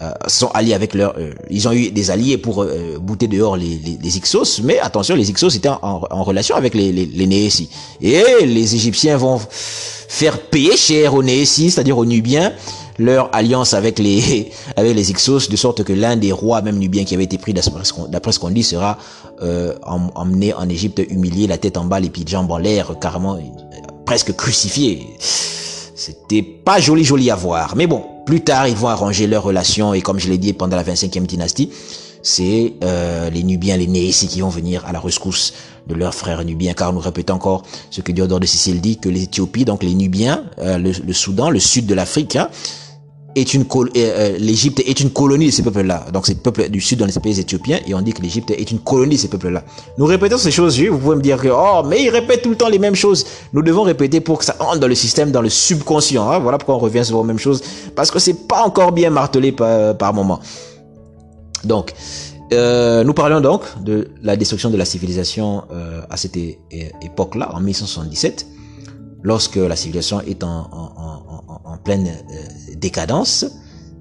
[0.01, 3.57] euh, sont alliés avec leur euh, ils ont eu des alliés pour euh, bouter dehors
[3.57, 7.69] les, les, Ixos mais attention les Ixos étaient en, relation avec les, les, les
[8.01, 12.53] et les Égyptiens vont faire payer cher aux Néhési c'est-à-dire aux Nubiens
[13.01, 17.03] leur alliance avec les avec les Ixos de sorte que l'un des rois même nubiens
[17.03, 18.99] qui avait été pris d'après ce qu'on dit sera
[19.43, 19.75] euh,
[20.15, 23.37] emmené en Égypte humilié la tête en bas les pieds de jambes en l'air carrément
[24.09, 25.07] presque crucifié
[25.95, 27.77] c'était pas joli joli à voir.
[27.77, 30.77] Mais bon, plus tard, ils vont arranger leurs relations et comme je l'ai dit pendant
[30.77, 31.69] la 25e dynastie,
[32.23, 35.53] c'est euh, les Nubiens, les Néhési qui vont venir à la rescousse
[35.87, 39.11] de leurs frères nubiens, car nous répétons encore ce que Diodore de Sicile dit, que
[39.11, 42.49] l'Éthiopie, donc les Nubiens, euh, le, le, Soudan, le sud de l'Afrique, hein,
[43.41, 43.55] est
[43.97, 46.07] euh, l'Égypte est une colonie de ces peuples-là.
[46.13, 48.51] Donc c'est le peuple du sud dans les pays éthiopiens et on dit que l'Égypte
[48.51, 49.65] est une colonie de ces peuples-là.
[49.99, 52.57] Nous répétons ces choses, vous pouvez me dire que oh mais ils répètent tout le
[52.57, 53.27] temps les mêmes choses.
[53.53, 56.31] Nous devons répéter pour que ça entre dans le système, dans le subconscient.
[56.31, 56.39] Hein.
[56.39, 57.63] Voilà pourquoi on revient sur les mêmes choses
[57.95, 60.41] parce que c'est pas encore bien martelé par, par moment.
[61.65, 61.95] Donc
[62.53, 67.61] euh, nous parlions donc de la destruction de la civilisation euh, à cette époque-là, en
[67.61, 68.47] 1177,
[69.23, 73.45] lorsque la civilisation est en, en, en pleine euh, décadence,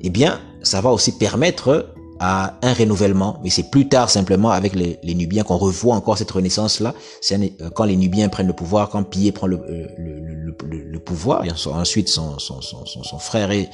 [0.01, 4.73] eh bien, ça va aussi permettre à un renouvellement, mais c'est plus tard simplement avec
[4.73, 6.93] les, les Nubiens qu'on revoit encore cette renaissance-là.
[7.21, 10.83] C'est euh, quand les Nubiens prennent le pouvoir, quand Pillé prend le, euh, le, le,
[10.83, 13.69] le, pouvoir, et ensuite son, son, son, son, frère et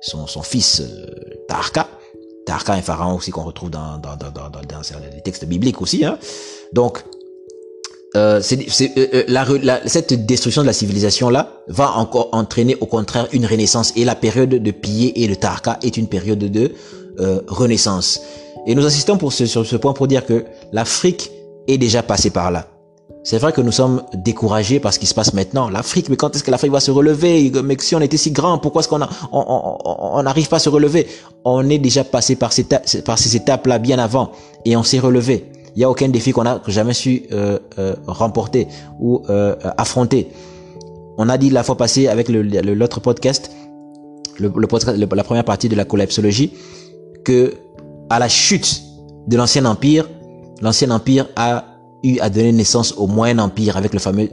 [0.00, 0.82] son, son fils
[1.48, 1.88] Tarka.
[2.44, 4.60] Tarka, un pharaon aussi qu'on retrouve dans, dans, dans, dans, dans,
[5.14, 6.04] les textes bibliques aussi.
[6.04, 6.18] Hein.
[6.72, 7.02] Donc,
[8.16, 13.28] euh, euh, euh, la, cette destruction de la civilisation là va encore entraîner au contraire
[13.32, 16.72] une renaissance et la période de piller et de Tarka est une période de
[17.48, 18.20] renaissance.
[18.66, 21.30] Et nous assistons pour ce, sur ce point pour dire que l'Afrique
[21.68, 22.66] est déjà passée par là.
[23.22, 25.68] C'est vrai que nous sommes découragés par ce qui se passe maintenant.
[25.68, 27.50] L'Afrique, mais quand est-ce que l'Afrique va se relever?
[27.64, 29.00] Mais si on était si grand, pourquoi est-ce qu'on
[29.32, 31.08] on n'arrive pas à se relever?
[31.44, 34.30] On est déjà passé par ces, par ces étapes-là bien avant
[34.64, 35.46] et on s'est relevé.
[35.76, 38.66] Il y a aucun défi qu'on a jamais su euh, euh, remporter
[38.98, 40.28] ou euh, affronter.
[41.18, 43.50] On a dit la fois passée avec l'autre podcast,
[44.38, 46.52] le, podcast, la première partie de la collapsologie,
[47.24, 47.52] que
[48.08, 48.82] à la chute
[49.26, 50.08] de l'ancien empire,
[50.62, 51.64] l'ancien empire a
[52.02, 54.30] eu à donner naissance au moyen empire avec le fameux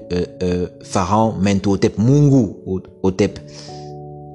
[0.82, 2.54] pharaon Mentuhotep, Mungu
[3.04, 3.40] Hotep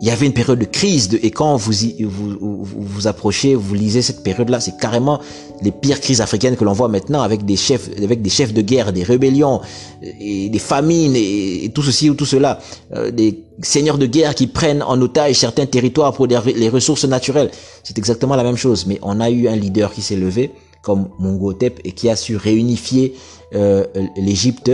[0.00, 3.54] il y avait une période de crise de, et quand vous, y, vous, vous, approchez,
[3.54, 5.20] vous lisez cette période-là, c'est carrément
[5.62, 8.62] les pires crises africaines que l'on voit maintenant avec des chefs, avec des chefs de
[8.62, 9.60] guerre, des rébellions,
[10.02, 12.60] et des famines et, tout ceci ou tout cela,
[12.94, 17.50] euh, des seigneurs de guerre qui prennent en otage certains territoires pour les ressources naturelles.
[17.82, 21.08] C'est exactement la même chose, mais on a eu un leader qui s'est levé comme
[21.18, 23.14] Mongotep et qui a su réunifier
[23.54, 23.84] euh,
[24.16, 24.70] l'Égypte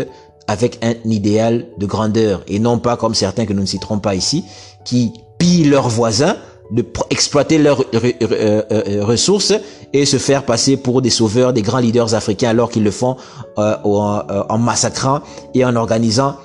[0.47, 4.15] avec un idéal de grandeur et non pas comme certains que nous ne citerons pas
[4.15, 4.45] ici
[4.85, 5.13] qui
[5.45, 6.37] pillent leurs voisins,
[6.71, 9.53] de exploiter leurs euh, euh, euh, ressources
[9.93, 13.17] et se faire passer pour des sauveurs, des grands leaders africains alors qu'ils le font
[13.57, 15.21] en, massacrant
[15.53, 16.37] et en organisant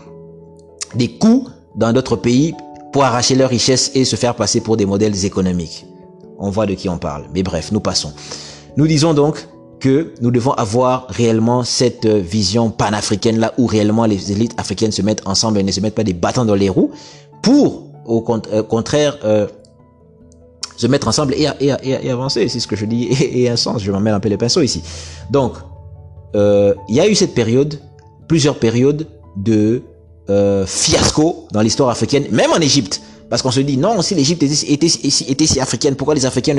[0.96, 2.54] des coups dans d'autres pays
[2.92, 5.86] pour arracher leurs richesses et se faire passer pour des modèles économiques.
[6.38, 7.24] On voit de qui on parle.
[7.34, 8.12] Mais bref, nous passons.
[8.76, 9.48] Nous disons donc
[9.80, 15.02] que nous devons avoir réellement cette vision panafricaine là où réellement les élites africaines se
[15.02, 16.92] mettent ensemble et ne se mettent pas des bâtons dans les roues
[17.42, 19.48] pour au euh, contraire euh,
[20.76, 21.48] se mettre ensemble et,
[22.10, 22.50] avancer.
[22.50, 23.82] C'est ce que je dis et, un sens.
[23.84, 24.82] Je m'emmène un peu les pinceaux ici.
[25.30, 25.54] Donc,
[26.36, 27.80] euh, il y a eu cette période,
[28.28, 29.08] plusieurs périodes
[29.38, 29.84] de
[30.68, 33.02] fiasco dans l'histoire africaine, même en Égypte.
[33.32, 36.56] Parce qu'on se dit, non, si l'Égypte était, si africaine, pourquoi les Africains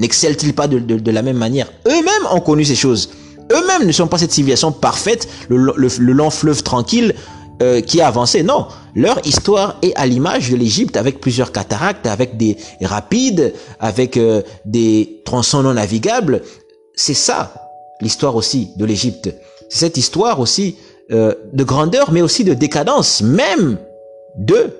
[0.00, 1.72] n'excellent-ils pas de, la même manière?
[1.86, 3.10] Eux-mêmes ont connu ces choses.
[3.52, 7.14] Eux-mêmes ne sont pas cette civilisation parfaite, le long fleuve tranquille
[7.62, 8.42] euh, qui a avancé.
[8.42, 14.16] Non, leur histoire est à l'image de l'Égypte avec plusieurs cataractes, avec des rapides, avec
[14.16, 16.42] euh, des tronçons non navigables.
[16.94, 17.52] C'est ça
[18.00, 19.30] l'histoire aussi de l'Égypte.
[19.68, 20.76] C'est cette histoire aussi
[21.12, 23.78] euh, de grandeur, mais aussi de décadence, même
[24.36, 24.70] de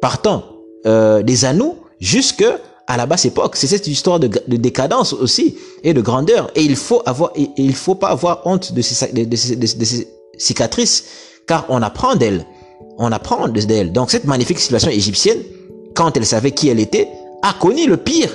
[0.00, 0.44] partant
[0.86, 2.44] euh, des Anous jusque
[2.86, 3.56] à la basse époque.
[3.56, 6.50] C'est cette histoire de, de, décadence aussi et de grandeur.
[6.54, 9.84] Et il faut avoir, et, il faut pas avoir honte de ces, de, de, de
[9.84, 11.04] ces cicatrices,
[11.48, 12.44] car on apprend d'elles.
[12.98, 13.90] On apprend d'elles.
[13.90, 15.38] Donc cette magnifique civilisation égyptienne,
[15.94, 17.08] quand elle savait qui elle était,
[17.42, 18.30] a connu le pire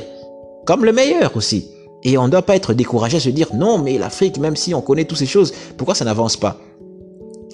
[0.66, 1.70] comme le meilleur aussi.
[2.03, 4.74] Et on ne doit pas être découragé à se dire non, mais l'Afrique, même si
[4.74, 6.57] on connaît toutes ces choses, pourquoi ça n'avance pas?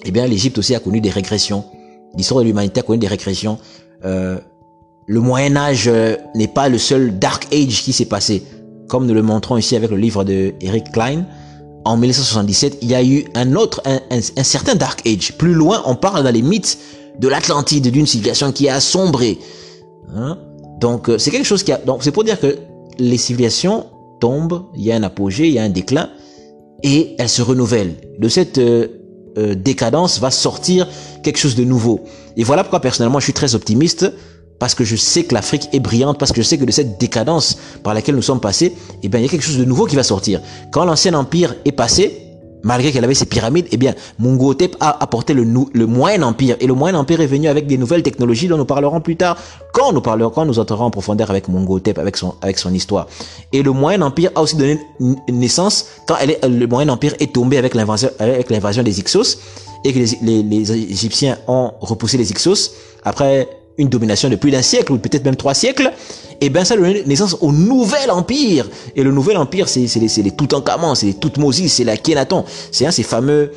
[0.04, 1.64] Eh bien, l'Égypte aussi a connu des régressions.
[2.16, 3.58] L'histoire de l'humanité a connu des régressions.
[4.04, 4.38] Euh,
[5.06, 8.42] le Moyen Âge euh, n'est pas le seul Dark Age qui s'est passé.
[8.88, 11.26] Comme nous le montrons ici avec le livre de Eric Klein,
[11.84, 15.32] en 1977, il y a eu un autre, un, un, certain Dark Age.
[15.38, 16.78] Plus loin, on parle dans les mythes
[17.18, 19.38] de l'Atlantide, d'une civilisation qui a assombré.
[20.14, 20.38] Hein?
[20.80, 21.78] Donc, euh, c'est quelque chose qui a.
[21.78, 22.58] Donc, c'est pour dire que
[22.98, 23.86] les civilisations
[24.20, 26.10] tombent, il y a un apogée, il y a un déclin,
[26.82, 27.96] et elles se renouvellent.
[28.18, 28.88] De cette euh,
[29.38, 30.88] euh, décadence va sortir
[31.22, 32.00] quelque chose de nouveau.
[32.36, 34.12] Et voilà pourquoi personnellement je suis très optimiste
[34.60, 37.00] parce que je sais que l'Afrique est brillante, parce que je sais que de cette
[37.00, 39.86] décadence par laquelle nous sommes passés, eh bien, il y a quelque chose de nouveau
[39.86, 40.40] qui va sortir.
[40.70, 42.26] Quand l'ancien empire est passé,
[42.62, 46.56] malgré qu'elle avait ses pyramides, eh bien, Mongotep a apporté le, le Moyen Empire.
[46.60, 49.38] Et le Moyen Empire est venu avec des nouvelles technologies dont nous parlerons plus tard,
[49.72, 53.06] quand nous parlerons, quand nous entrerons en profondeur avec Mongotep, avec son, avec son histoire.
[53.54, 54.78] Et le Moyen Empire a aussi donné
[55.30, 59.38] naissance quand elle est, le Moyen Empire est tombé avec l'invasion, avec l'invasion des Ixos
[59.86, 62.72] et que les, les, les Égyptiens ont repoussé les Ixos
[63.04, 63.48] après
[63.80, 65.90] une domination de plus d'un siècle ou peut-être même trois siècles,
[66.42, 68.68] et eh bien ça donne naissance au nouvel empire.
[68.96, 72.44] Et le nouvel empire, c'est les, les Toutankhamon, c'est les Toutmosis, c'est la Kenaton.
[72.72, 73.52] C'est un ces fameux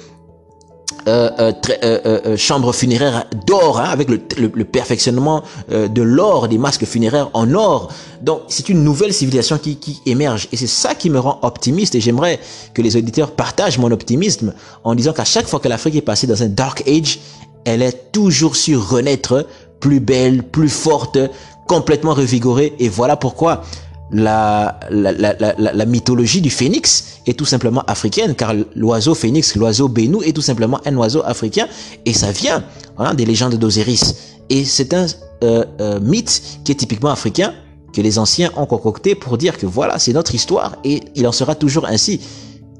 [1.07, 1.51] euh, euh,
[1.83, 7.29] euh, euh, chambres funéraires d'or, hein, avec le, le, perfectionnement de l'or, des masques funéraires
[7.33, 7.91] en or.
[8.21, 10.47] Donc c'est une nouvelle civilisation qui, qui émerge.
[10.53, 11.95] Et c'est ça qui me rend optimiste.
[11.95, 12.39] Et j'aimerais
[12.73, 14.53] que les auditeurs partagent mon optimisme
[14.85, 17.19] en disant qu'à chaque fois que l'Afrique est passée dans un dark age,
[17.65, 19.45] elle est toujours su renaître
[19.83, 21.17] plus belle, plus forte,
[21.67, 22.73] complètement revigorée.
[22.79, 23.63] Et voilà pourquoi
[24.11, 29.89] la, la, la, la, mythologie du phénix est tout simplement africaine, car l'oiseau phénix, l'oiseau
[29.89, 31.67] bénou, est tout simplement un oiseau africain,
[32.05, 32.63] et ça vient
[32.97, 34.15] hein, des légendes d'Osiris.
[34.49, 35.05] Et c'est un
[35.43, 37.53] euh, euh, mythe qui est typiquement africain,
[37.91, 41.33] que les anciens ont concocté pour dire que voilà, c'est notre histoire, et il en
[41.33, 42.21] sera toujours ainsi,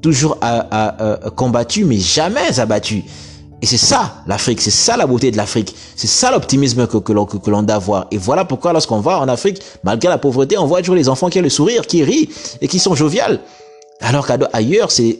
[0.00, 3.04] toujours à, combattu, mais jamais abattu.
[3.64, 7.14] Et c'est ça l'Afrique, c'est ça la beauté de l'Afrique, c'est ça l'optimisme que, que
[7.14, 8.06] l'on que, doit avoir.
[8.10, 11.30] Et voilà pourquoi lorsqu'on va en Afrique, malgré la pauvreté, on voit toujours les enfants
[11.30, 12.28] qui ont le sourire, qui rient
[12.60, 13.40] et qui sont joviales.
[14.02, 15.18] Alors qu'ailleurs, c'est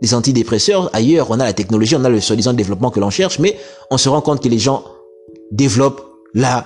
[0.00, 3.38] des antidépresseurs, ailleurs, on a la technologie, on a le soi-disant développement que l'on cherche,
[3.38, 3.58] mais
[3.90, 4.84] on se rend compte que les gens
[5.50, 6.64] développent la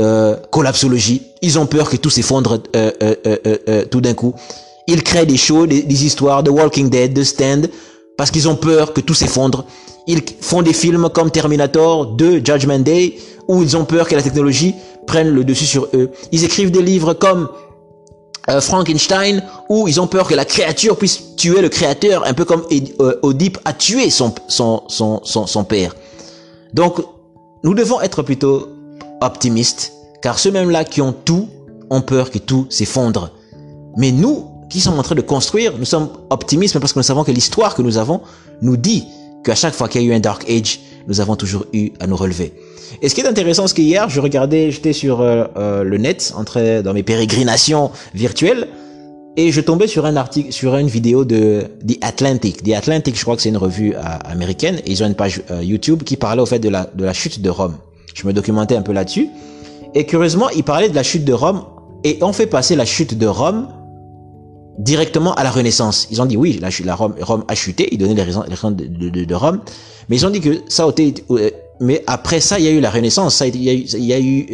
[0.00, 1.22] euh, collapsologie.
[1.40, 4.34] Ils ont peur que tout s'effondre euh, euh, euh, euh tout d'un coup.
[4.88, 7.70] Ils créent des shows, des, des histoires de Walking Dead, de Stand,
[8.18, 9.66] parce qu'ils ont peur que tout s'effondre.
[10.06, 14.22] Ils font des films comme Terminator 2, Judgment Day, où ils ont peur que la
[14.22, 14.74] technologie
[15.06, 16.10] prenne le dessus sur eux.
[16.32, 17.48] Ils écrivent des livres comme
[18.50, 22.44] euh, Frankenstein, où ils ont peur que la créature puisse tuer le créateur, un peu
[22.44, 22.64] comme
[23.00, 25.94] euh, Oedipe a tué son, son, son, son, son père.
[26.72, 27.00] Donc,
[27.62, 28.68] nous devons être plutôt
[29.20, 29.92] optimistes,
[30.22, 31.48] car ceux mêmes-là qui ont tout
[31.90, 33.30] ont peur que tout s'effondre.
[33.96, 37.24] Mais nous, qui sommes en train de construire, nous sommes optimistes parce que nous savons
[37.24, 38.22] que l'histoire que nous avons
[38.62, 39.04] nous dit
[39.44, 42.06] qu'à chaque fois qu'il y a eu un Dark Age, nous avons toujours eu à
[42.06, 42.52] nous relever.
[43.00, 46.32] Et ce qui est intéressant, c'est qu'hier, je regardais, j'étais sur euh, euh, le net,
[46.36, 48.68] entrais dans mes pérégrinations virtuelles,
[49.36, 52.62] et je tombais sur un article, sur une vidéo de The Atlantic.
[52.62, 56.02] The Atlantic, je crois que c'est une revue euh, américaine, ils ont une page YouTube
[56.02, 57.76] qui parlait au fait de la, de la chute de Rome.
[58.14, 59.28] Je me documentais un peu là-dessus.
[59.94, 61.64] Et curieusement, ils parlaient de la chute de Rome,
[62.04, 63.68] et on fait passer la chute de Rome
[64.78, 66.08] directement à la Renaissance.
[66.10, 68.70] Ils ont dit oui, la, Rome, Rome a chuté, ils donnaient les raisons, les raisons
[68.70, 69.60] de, de, de, Rome,
[70.08, 71.50] mais ils ont dit que ça a été, euh,
[71.80, 74.46] mais après ça, il y a eu la Renaissance, ça a, il y a eu,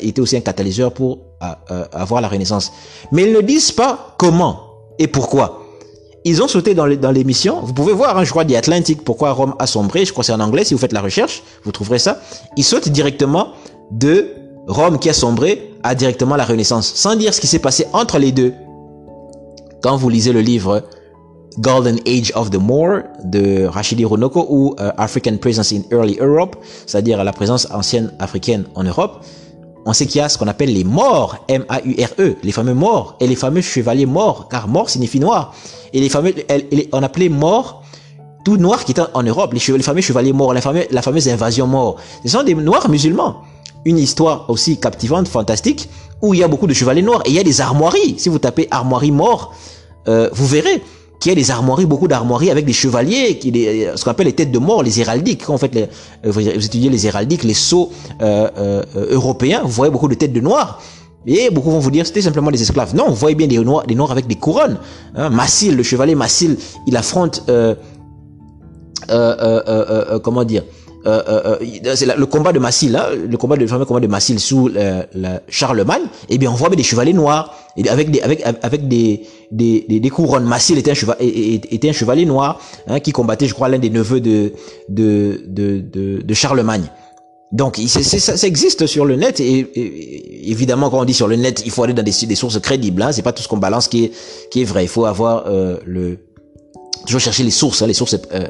[0.00, 2.72] été aussi un catalyseur pour euh, avoir la Renaissance.
[3.12, 4.62] Mais ils ne disent pas comment
[4.98, 5.62] et pourquoi.
[6.24, 7.60] Ils ont sauté dans l'émission.
[7.60, 10.04] Vous pouvez voir, hein, je crois, The pourquoi Rome a sombré.
[10.04, 10.64] Je crois c'est en anglais.
[10.64, 12.20] Si vous faites la recherche, vous trouverez ça.
[12.56, 13.52] Ils sautent directement
[13.92, 14.30] de
[14.66, 18.18] Rome qui a sombré à directement la Renaissance, sans dire ce qui s'est passé entre
[18.18, 18.52] les deux
[19.82, 20.82] quand vous lisez le livre
[21.58, 26.56] Golden Age of the Moor de Rachidi Runoko ou African Presence in Early Europe,
[26.86, 29.24] c'est-à-dire la présence ancienne africaine en Europe,
[29.86, 33.26] on sait qu'il y a ce qu'on appelle les morts, M-A-U-R-E, les fameux morts, et
[33.28, 35.54] les fameux chevaliers morts, car mort signifie noir.
[35.92, 36.34] Et les fameux,
[36.92, 37.84] on appelait morts
[38.44, 41.28] tout noirs qui étaient en Europe, les, les fameux chevaliers morts, la fameuse, la fameuse
[41.28, 41.96] invasion mort.
[42.24, 43.42] Ce sont des noirs musulmans.
[43.84, 45.88] Une histoire aussi captivante, fantastique,
[46.22, 47.22] où il y a beaucoup de chevaliers noirs.
[47.24, 48.16] Et il y a des armoiries.
[48.18, 49.54] Si vous tapez armoirie mort,
[50.08, 50.82] euh, vous verrez
[51.20, 54.34] qu'il y a des armoiries, beaucoup d'armoiries avec des chevaliers, qui, ce qu'on appelle les
[54.34, 55.48] têtes de mort, les héraldiques.
[55.48, 59.92] En fait, les, euh, vous étudiez les héraldiques, les sceaux euh, euh, européens, vous voyez
[59.92, 60.80] beaucoup de têtes de noirs.
[61.28, 62.94] Et beaucoup vont vous dire c'était simplement des esclaves.
[62.94, 64.78] Non, vous voyez bien des noirs, avec des couronnes.
[65.16, 66.56] Hein, Massil, le chevalier Massil,
[66.86, 67.74] il affronte, euh,
[69.10, 70.62] euh, comment dire,
[71.06, 74.00] euh, euh, euh c'est le combat de Massil, là, le combat de, le fameux combat
[74.00, 75.02] de Massil sous euh,
[75.48, 79.86] Charlemagne, eh bien, on voit des chevaliers noirs, et avec des, avec, avec des, des,
[79.88, 80.44] des, couronnes.
[80.44, 83.90] Massil était un, chevalier, était un chevalier noir, hein, qui combattait, je crois, l'un des
[83.90, 84.52] neveux de,
[84.88, 86.90] de, de, de, de Charlemagne.
[87.52, 91.62] Donc, ça, ça, existe sur le net et, évidemment, quand on dit sur le net,
[91.64, 93.00] il faut aller dans des, sources crédibles.
[93.02, 94.12] Hein, c'est pas tout ce qu'on balance qui est,
[94.50, 94.84] qui est vrai.
[94.84, 95.76] Il faut avoir euh,
[97.06, 98.46] le, toujours chercher les sources, hein, les sources euh,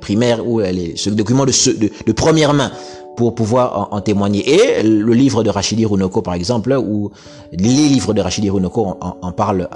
[0.00, 2.72] primaires ou euh, les, ce document de, de, de première main
[3.20, 4.42] pour pouvoir en, témoigner.
[4.48, 7.10] Et le livre de Rachidi Runoko, par exemple, ou
[7.52, 9.68] les livres de Rachidi Runoko en, en parlent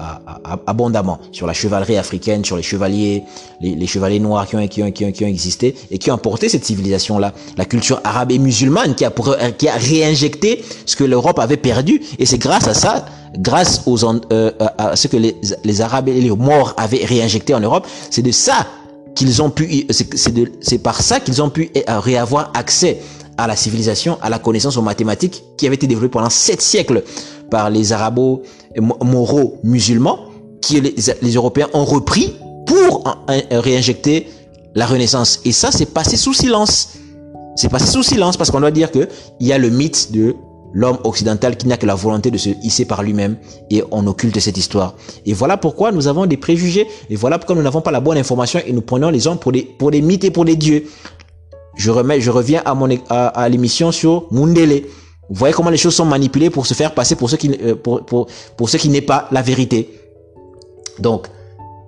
[0.67, 3.23] abondamment sur la chevalerie africaine, sur les chevaliers,
[3.61, 6.11] les, les chevaliers noirs qui ont, qui, ont, qui, ont, qui ont existé et qui
[6.11, 10.65] ont porté cette civilisation-là, la culture arabe et musulmane qui a, pour, qui a réinjecté
[10.87, 12.01] ce que l'Europe avait perdu.
[12.19, 13.05] Et c'est grâce à ça
[13.37, 17.61] grâce aux, euh, à ce que les, les Arabes et les morts avaient réinjecté en
[17.61, 18.65] Europe, c'est de ça
[19.15, 23.01] qu'ils ont pu, c'est par ça qu'ils ont pu réavoir accès
[23.37, 27.03] à la civilisation, à la connaissance aux mathématiques qui avait été développée pendant sept siècles
[27.51, 30.18] par les arabo-moraux musulmans,
[30.61, 32.35] qui les, Européens ont repris
[32.66, 33.05] pour
[33.51, 34.28] réinjecter
[34.74, 35.41] la Renaissance.
[35.45, 36.95] Et ça, c'est passé sous silence.
[37.57, 39.09] C'est passé sous silence parce qu'on doit dire que
[39.41, 40.35] il y a le mythe de
[40.72, 43.37] l'homme occidental qui n'a que la volonté de se hisser par lui-même
[43.70, 44.95] et on occulte cette histoire.
[45.24, 48.18] Et voilà pourquoi nous avons des préjugés et voilà pourquoi nous n'avons pas la bonne
[48.18, 50.85] information et nous prenons les hommes pour des mythes et pour des dieux
[51.77, 54.85] je remets, je reviens à mon, à, l'émission sur Mundele.
[55.31, 57.75] Vous voyez comment les choses sont manipulées pour se faire passer pour ce qui, euh,
[57.75, 59.91] pour, pour, pour ce qui n'est pas la vérité.
[60.99, 61.29] Donc,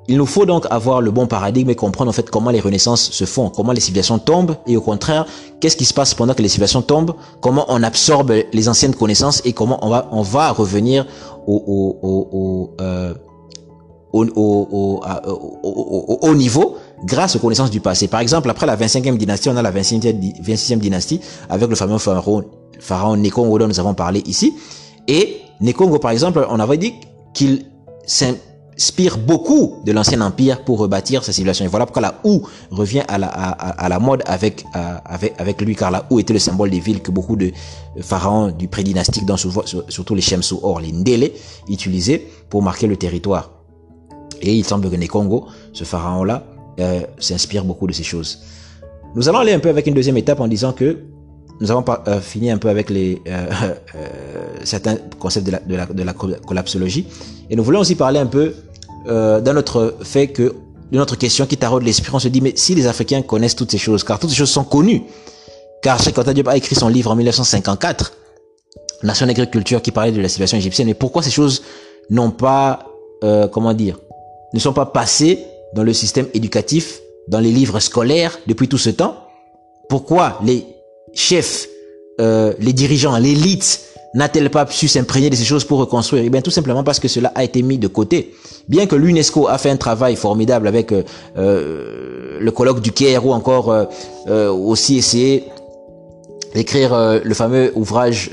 [0.09, 3.11] il nous faut donc avoir le bon paradigme et comprendre en fait comment les renaissances
[3.11, 5.27] se font, comment les civilisations tombent et au contraire,
[5.61, 9.43] qu'est-ce qui se passe pendant que les civilisations tombent, comment on absorbe les anciennes connaissances
[9.45, 11.07] et comment on va, on va revenir
[11.47, 13.15] au, au, au, au, euh,
[14.13, 15.01] au, au,
[15.65, 18.09] au, au, niveau grâce aux connaissances du passé.
[18.09, 22.45] Par exemple, après la 25e dynastie, on a la 26e, dynastie avec le fameux pharaon,
[22.79, 24.55] pharaon Nekongo dont nous avons parlé ici.
[25.09, 26.95] Et Nekongo, par exemple, on avait dit
[27.35, 27.67] qu'il
[28.07, 31.65] s'inspire beaucoup de l'ancien empire pour rebâtir sa civilisation.
[31.65, 34.65] Et voilà pourquoi la Ou revient à la, mode avec,
[35.61, 37.53] lui, car la Ou était le symbole des villes que beaucoup de
[38.01, 39.25] pharaons du pré-dynastique,
[39.89, 41.31] surtout les Shemsu or les Ndele,
[41.69, 43.51] utilisaient pour marquer le territoire.
[44.43, 46.45] Et il semble que Nekongo, ce pharaon-là,
[46.79, 48.41] euh, s'inspire beaucoup de ces choses.
[49.15, 50.99] Nous allons aller un peu avec une deuxième étape en disant que
[51.59, 53.15] nous avons euh, fini un peu avec euh,
[54.63, 57.07] certains concepts de la, de, la, de la, collapsologie
[57.49, 58.55] et nous voulons aussi parler un peu
[59.07, 60.55] d'un autre fait que
[60.91, 62.11] de notre question qui taraude l'esprit.
[62.13, 64.51] On se dit mais si les Africains connaissent toutes ces choses, car toutes ces choses
[64.51, 65.05] sont connues,
[65.81, 68.13] car Cheikh Diop a écrit son livre en 1954,
[69.05, 70.89] Nation d'agriculture, qui parlait de la civilisation égyptienne.
[70.89, 71.63] Mais pourquoi ces choses
[72.11, 72.81] n'ont pas,
[73.53, 73.99] comment dire,
[74.53, 78.91] ne sont pas passées dans le système éducatif, dans les livres scolaires depuis tout ce
[78.91, 79.17] temps
[79.89, 80.65] Pourquoi les
[81.15, 81.69] chefs,
[82.21, 83.83] euh, les dirigeants, l'élite
[84.15, 86.23] n'a-t-elle pas su s'imprégner de ces choses pour reconstruire?
[86.25, 88.33] Eh bien, tout simplement parce que cela a été mis de côté.
[88.69, 91.03] Bien que l'UNESCO a fait un travail formidable avec euh,
[91.37, 95.45] euh le colloque du Caire ou encore euh, aussi essayé
[96.55, 98.31] d'écrire le fameux ouvrage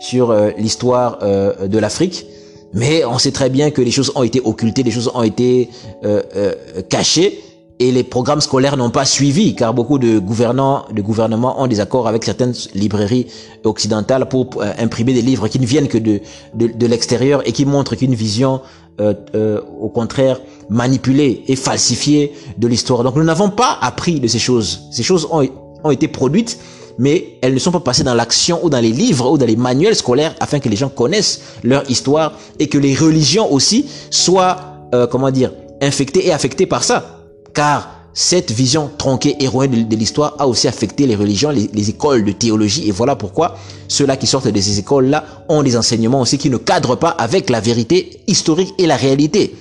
[0.00, 2.26] sur l'histoire de l'Afrique,
[2.74, 5.70] mais on sait très bien que les choses ont été occultées, les choses ont été
[6.04, 6.54] euh, euh,
[6.88, 7.40] cachées
[7.80, 11.80] et les programmes scolaires n'ont pas suivi car beaucoup de gouvernants, de gouvernements ont des
[11.80, 13.26] accords avec certaines librairies
[13.64, 16.20] occidentales pour euh, imprimer des livres qui ne viennent que de,
[16.54, 18.60] de, de l'extérieur et qui montrent qu'une vision
[19.00, 23.04] euh, euh, au contraire manipulée et falsifiée de l'histoire.
[23.04, 24.80] Donc nous n'avons pas appris de ces choses.
[24.90, 25.46] Ces choses ont,
[25.84, 26.58] ont été produites
[26.98, 29.56] mais elles ne sont pas passées dans l'action ou dans les livres ou dans les
[29.56, 34.56] manuels scolaires afin que les gens connaissent leur histoire et que les religions aussi soient,
[34.94, 37.24] euh, comment dire, infectées et affectées par ça.
[37.54, 42.24] Car cette vision tronquée, erronée de, l'histoire a aussi affecté les religions, les, les, écoles
[42.24, 42.88] de théologie.
[42.88, 46.56] Et voilà pourquoi ceux-là qui sortent de ces écoles-là ont des enseignements aussi qui ne
[46.56, 49.54] cadrent pas avec la vérité historique et la réalité.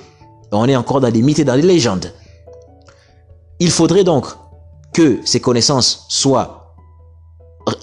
[0.52, 2.12] On est encore dans des mythes et dans des légendes.
[3.60, 4.26] Il faudrait donc
[4.94, 6.67] que ces connaissances soient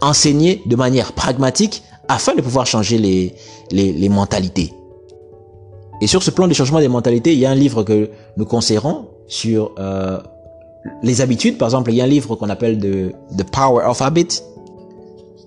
[0.01, 3.35] enseignées de manière pragmatique afin de pouvoir changer les,
[3.71, 4.73] les, mentalités.
[6.01, 8.45] Et sur ce plan du changement des mentalités, il y a un livre que nous
[8.45, 10.19] conseillerons sur euh,
[11.03, 11.57] les habitudes.
[11.57, 14.43] Par exemple, il y a un livre qu'on appelle The, The Power of Habit.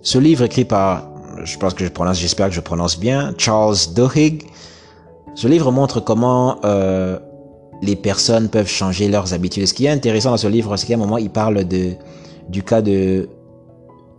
[0.02, 1.10] Ce livre écrit par,
[1.44, 4.44] je pense que je prononce, j'espère que je prononce bien, Charles Duhigg.
[5.36, 7.20] Ce livre montre comment euh,
[7.84, 9.68] les personnes peuvent changer leurs habitudes.
[9.68, 11.92] Ce qui est intéressant dans ce livre, c'est qu'à un moment, il parle de,
[12.50, 13.30] du cas de,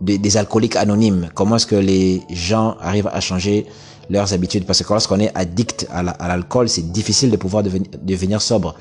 [0.01, 1.29] des alcooliques anonymes.
[1.33, 3.65] Comment est-ce que les gens arrivent à changer
[4.09, 4.65] leurs habitudes?
[4.65, 8.75] Parce que lorsqu'on est addict à l'alcool, c'est difficile de pouvoir devenir, devenir sobre.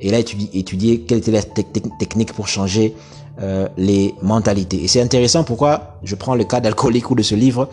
[0.00, 2.94] Et là, étudier, étudier quelle était la technique pour changer
[3.40, 4.82] euh, les mentalités.
[4.82, 7.68] Et c'est intéressant pourquoi je prends le cas d'alcoolique ou de ce livre.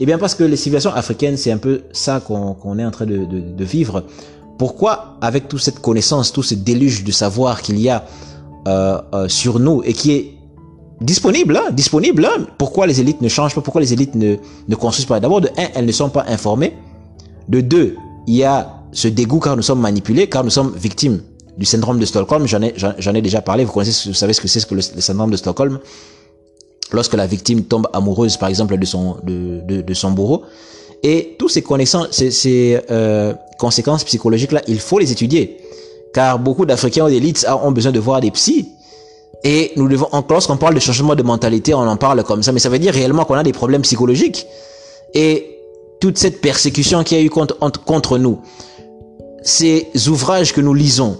[0.00, 3.06] Eh bien parce que les civilisations africaines, c'est un peu ça qu'on est en train
[3.06, 4.04] de, de, de vivre.
[4.58, 8.04] Pourquoi, avec toute cette connaissance, tout ce déluge de savoir qu'il y a
[8.68, 10.34] euh, euh, sur nous et qui est
[11.00, 14.36] disponible, hein, disponible, hein, pourquoi les élites ne changent pas, pourquoi les élites ne,
[14.68, 15.20] ne construisent pas?
[15.20, 16.74] D'abord, de un, elles ne sont pas informées.
[17.48, 17.96] De deux,
[18.26, 21.22] il y a ce dégoût car nous sommes manipulés, car nous sommes victimes
[21.56, 22.46] du syndrome de Stockholm.
[22.46, 23.64] J'en ai, j'en ai déjà parlé.
[23.64, 25.78] Vous connaissez, vous savez ce que c'est que le, syndrome de Stockholm.
[26.92, 30.42] Lorsque la victime tombe amoureuse, par exemple, de son, de, de, son bourreau,
[31.02, 35.58] et tous ces connaissances, ces, ces euh, conséquences psychologiques-là, il faut les étudier.
[36.12, 38.68] Car beaucoup d'Africains d'élites ont besoin de voir des psys.
[39.42, 42.52] Et nous devons, lorsqu'on parle de changement de mentalité, on en parle comme ça.
[42.52, 44.46] Mais ça veut dire réellement qu'on a des problèmes psychologiques.
[45.14, 45.58] Et
[46.00, 48.40] toute cette persécution qui a eu contre, contre nous,
[49.42, 51.18] ces ouvrages que nous lisons,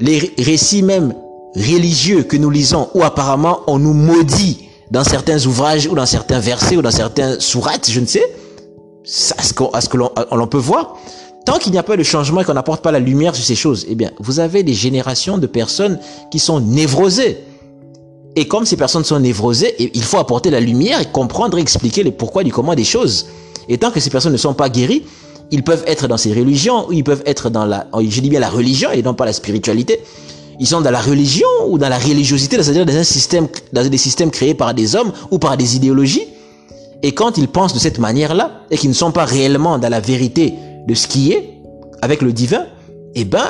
[0.00, 1.14] les récits même
[1.54, 6.38] religieux que nous lisons, où apparemment on nous maudit dans certains ouvrages ou dans certains
[6.38, 8.24] versets ou dans certains sourates, je ne sais,
[9.36, 10.98] à ce, que l'on peut voir,
[11.46, 13.54] tant qu'il n'y a pas de changement et qu'on n'apporte pas la lumière sur ces
[13.54, 15.98] choses, eh bien, vous avez des générations de personnes
[16.30, 17.38] qui sont névrosées.
[18.34, 21.62] Et comme ces personnes sont névrosées, eh, il faut apporter la lumière et comprendre et
[21.62, 23.26] expliquer le pourquoi du comment des choses.
[23.68, 25.04] Et tant que ces personnes ne sont pas guéries,
[25.52, 28.40] ils peuvent être dans ces religions, ou ils peuvent être dans la, je dis bien
[28.40, 30.00] la religion et non pas la spiritualité.
[30.58, 33.98] Ils sont dans la religion ou dans la religiosité, c'est-à-dire dans un système, dans des
[33.98, 36.26] systèmes créés par des hommes ou par des idéologies.
[37.04, 40.00] Et quand ils pensent de cette manière-là, et qu'ils ne sont pas réellement dans la
[40.00, 40.54] vérité
[40.86, 41.54] de ce qui est,
[42.02, 42.66] avec le divin,
[43.14, 43.46] eh ben,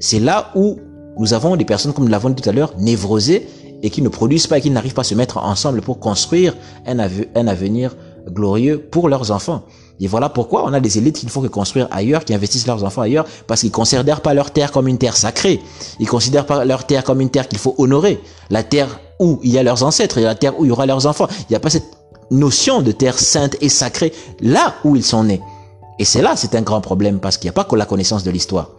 [0.00, 0.78] c'est là où
[1.18, 3.46] nous avons des personnes, comme nous l'avons dit tout à l'heure, névrosées,
[3.82, 6.56] et qui ne produisent pas et qui n'arrivent pas à se mettre ensemble pour construire
[6.86, 7.96] un, avenir
[8.28, 9.62] glorieux pour leurs enfants.
[10.00, 12.84] Et voilà pourquoi on a des élites qu'il faut que construire ailleurs, qui investissent leurs
[12.84, 15.60] enfants ailleurs, parce qu'ils considèrent pas leur terre comme une terre sacrée.
[15.98, 18.20] Ils considèrent pas leur terre comme une terre qu'il faut honorer.
[18.50, 20.68] La terre où il y a leurs ancêtres, il y a la terre où il
[20.68, 21.26] y aura leurs enfants.
[21.42, 21.90] Il n'y a pas cette
[22.30, 25.40] notion de terre sainte et sacrée là où ils sont nés.
[25.98, 28.22] Et c'est là, c'est un grand problème, parce qu'il n'y a pas que la connaissance
[28.22, 28.70] de l'histoire.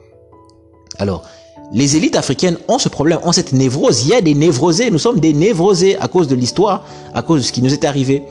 [0.97, 1.23] Alors,
[1.71, 4.03] les élites africaines ont ce problème, ont cette névrose.
[4.03, 7.41] Il y a des névrosés, nous sommes des névrosés à cause de l'histoire, à cause
[7.41, 8.23] de ce qui nous est arrivé.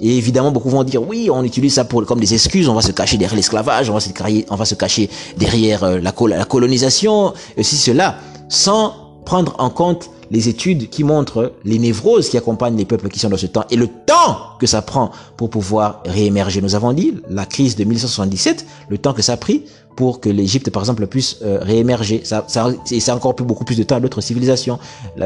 [0.00, 2.82] Et évidemment, beaucoup vont dire, oui, on utilise ça pour, comme des excuses, on va
[2.82, 4.10] se cacher derrière l'esclavage, on, va se,
[4.50, 8.16] on va se cacher derrière euh, la, la colonisation, si cela,
[8.48, 13.18] sans prendre en compte les études qui montrent les névroses qui accompagnent les peuples qui
[13.18, 16.62] sont dans ce temps et le temps que ça prend pour pouvoir réémerger.
[16.62, 19.64] Nous avons dit la crise de 1977, le temps que ça a pris
[19.94, 22.22] pour que l'Égypte, par exemple, puisse euh, réémerger.
[22.24, 24.78] Ça, ça, et ça a encore plus, beaucoup plus de temps à d'autres civilisations,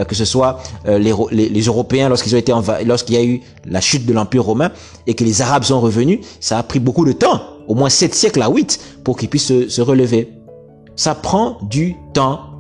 [0.08, 2.52] que ce soit euh, les, les, Européens lorsqu'ils ont été
[2.84, 4.72] lorsqu'il y a eu la chute de l'Empire romain
[5.06, 8.12] et que les Arabes sont revenus, ça a pris beaucoup de temps, au moins sept
[8.12, 10.32] siècles à 8, pour qu'ils puissent se, se relever.
[10.96, 12.56] Ça prend du temps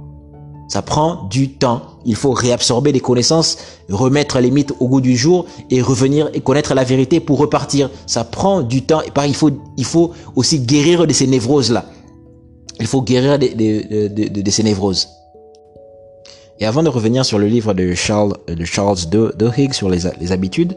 [0.68, 1.82] ça prend du temps.
[2.06, 3.58] Il faut réabsorber des connaissances,
[3.90, 7.90] remettre les mythes au goût du jour et revenir et connaître la vérité pour repartir.
[8.06, 9.02] Ça prend du temps.
[9.02, 11.84] Et pareil, il faut, il faut aussi guérir de ces névroses-là.
[12.78, 15.08] Il faut guérir de, de, de, de, ces névroses.
[16.60, 18.98] Et avant de revenir sur le livre de Charles, de Charles
[19.72, 20.76] sur les, les habitudes,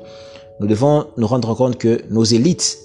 [0.59, 2.79] nous devons nous rendre compte que nos élites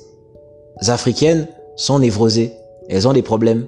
[0.80, 2.52] africaines sont névrosées.
[2.90, 3.66] Elles ont des problèmes.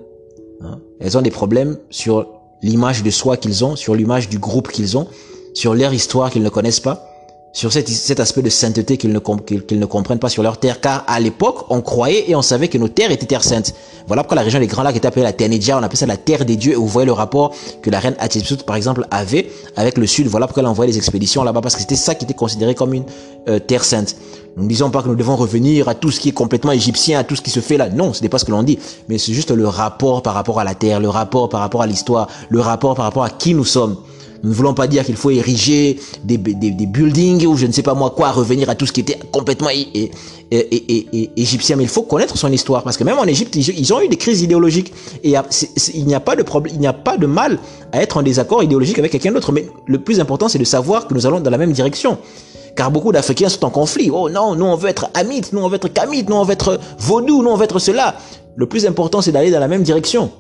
[0.61, 0.81] Hein.
[1.01, 2.36] Elles ont des problèmes sur
[2.67, 5.07] l'image de soi qu'ils ont, sur l'image du groupe qu'ils ont,
[5.55, 7.17] sur leur histoire qu'ils ne connaissent pas,
[7.57, 10.79] sur cet, aspect de sainteté qu'ils ne, comprennent pas sur leur terre.
[10.79, 13.73] Car à l'époque, on croyait et on savait que nos terres étaient terres saintes.
[14.07, 15.49] Voilà pourquoi la région des Grands Lacs était appelée la Terre
[15.79, 16.73] on appelait ça la terre des dieux.
[16.73, 20.27] Et vous voyez le rapport que la reine Hatshepsut, par exemple, avait avec le sud.
[20.27, 22.93] Voilà pourquoi elle envoyait des expéditions là-bas, parce que c'était ça qui était considéré comme
[22.93, 23.05] une
[23.49, 24.17] euh, terre sainte.
[24.57, 27.19] Nous ne disons pas que nous devons revenir à tout ce qui est complètement égyptien,
[27.19, 27.91] à tout ce qui se fait là.
[27.91, 28.79] Non, ce n'est pas ce que l'on dit.
[29.07, 31.87] Mais c'est juste le rapport par rapport à la terre, le rapport par rapport à
[31.87, 33.97] l'histoire, le rapport par rapport à qui nous sommes.
[34.43, 37.93] Nous ne voulons pas dire qu'il faut ériger des, buildings ou je ne sais pas
[37.93, 41.77] moi quoi, revenir à tout ce qui était complètement égyptien.
[41.77, 44.17] Mais il faut connaître son histoire parce que même en Égypte, ils ont eu des
[44.17, 44.93] crises idéologiques
[45.23, 45.35] et
[45.95, 47.59] il n'y a pas de problème, il n'y a pas de mal
[47.93, 49.53] à être en désaccord idéologique avec quelqu'un d'autre.
[49.53, 52.17] Mais le plus important, c'est de savoir que nous allons dans la même direction
[52.77, 54.11] car beaucoup d'Africains sont en conflit.
[54.12, 56.53] Oh non, nous on veut être Hamites, nous on veut être Kamites, nous on veut
[56.53, 58.16] être Vaudou, nous on veut être cela.
[58.55, 60.31] Le plus important, c'est d'aller dans la même direction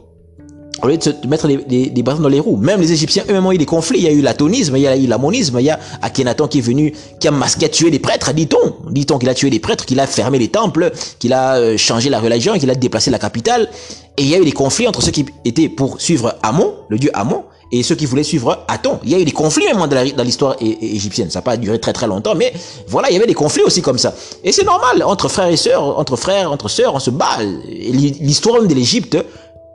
[0.82, 2.56] au lieu de se mettre des, des, des bâtons dans les roues.
[2.56, 3.98] Même les Égyptiens eux-mêmes ont eu des conflits.
[3.98, 6.58] Il y a eu l'atonisme, il y a eu l'amonisme, il y a Akhenaton qui
[6.58, 8.90] est venu, qui a masqué, tué des prêtres, dit-on.
[8.90, 12.10] Dit-on qu'il a tué des prêtres, qu'il a fermé les temples, qu'il a euh, changé
[12.10, 13.68] la religion, qu'il a déplacé la capitale.
[14.16, 16.98] Et il y a eu des conflits entre ceux qui étaient pour suivre Amon, le
[16.98, 18.98] dieu Amon, et ceux qui voulaient suivre Aton.
[19.04, 21.30] Il y a eu des conflits même dans l'histoire égyptienne.
[21.30, 22.52] Ça n'a pas duré très très longtemps, mais
[22.88, 24.14] voilà, il y avait des conflits aussi comme ça.
[24.44, 27.38] Et c'est normal, entre frères et sœurs, entre frères, entre sœurs, on se bat.
[27.68, 29.18] L'histoire de l'Égypte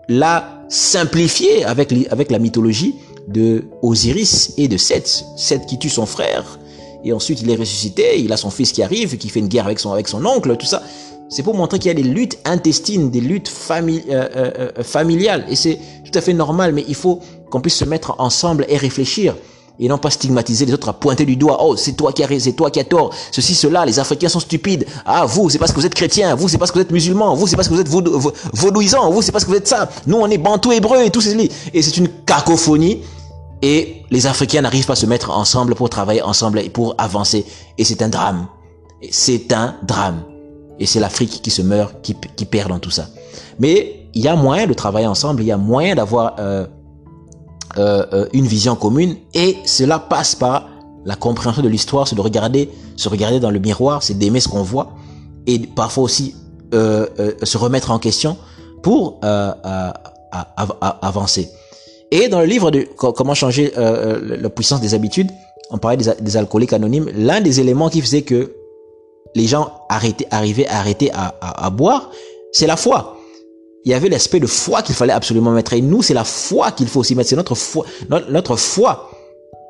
[0.07, 2.95] l'a simplifié avec, avec la mythologie
[3.27, 5.25] de Osiris et de Seth.
[5.37, 6.59] Seth qui tue son frère,
[7.03, 9.65] et ensuite il est ressuscité, il a son fils qui arrive, qui fait une guerre
[9.65, 10.81] avec son, avec son oncle, tout ça.
[11.29, 15.45] C'est pour montrer qu'il y a des luttes intestines, des luttes euh, euh, euh, familiales.
[15.49, 17.21] Et c'est tout à fait normal, mais il faut
[17.51, 19.35] qu'on puisse se mettre ensemble et réfléchir
[19.81, 21.57] et non pas stigmatiser les autres à pointer du doigt.
[21.61, 23.11] Oh, c'est toi qui as c'est toi qui as tort.
[23.31, 24.85] Ceci, cela, les Africains sont stupides.
[25.05, 26.35] Ah, vous, c'est parce que vous êtes chrétien.
[26.35, 27.33] Vous, c'est parce que vous êtes musulman.
[27.33, 27.89] Vous, c'est parce que vous êtes
[28.53, 29.09] vaudouisant.
[29.09, 29.89] Vous, c'est parce que vous êtes ça.
[30.05, 31.35] Nous, on est bantou hébreu et tout ces
[31.73, 33.01] Et c'est une cacophonie.
[33.63, 37.45] Et les Africains n'arrivent pas à se mettre ensemble pour travailler ensemble et pour avancer.
[37.79, 38.47] Et c'est un drame.
[39.09, 40.23] C'est un drame.
[40.79, 43.07] Et c'est l'Afrique qui se meurt, qui, qui perd dans tout ça.
[43.59, 45.41] Mais il y a moyen de travailler ensemble.
[45.41, 46.67] Il y a moyen d'avoir euh,
[47.77, 50.67] euh, euh, une vision commune et cela passe par
[51.05, 54.47] la compréhension de l'histoire, c'est de regarder, se regarder dans le miroir, c'est d'aimer ce
[54.47, 54.91] qu'on voit
[55.47, 56.35] et parfois aussi
[56.73, 58.37] euh, euh se remettre en question
[58.83, 59.51] pour euh,
[61.01, 61.49] avancer.
[62.11, 65.31] Et dans le livre de comment changer la puissance des habitudes,
[65.69, 67.09] on parlait des, alcooliques anonymes.
[67.15, 68.53] L'un des éléments qui faisait que
[69.33, 72.11] les gens arrêtaient, arrivaient à arrêter à boire,
[72.51, 73.17] c'est la foi
[73.83, 75.73] il y avait l'aspect de foi qu'il fallait absolument mettre.
[75.73, 77.29] Et nous, c'est la foi qu'il faut aussi mettre.
[77.29, 77.85] C'est notre foi,
[78.29, 79.09] notre, foi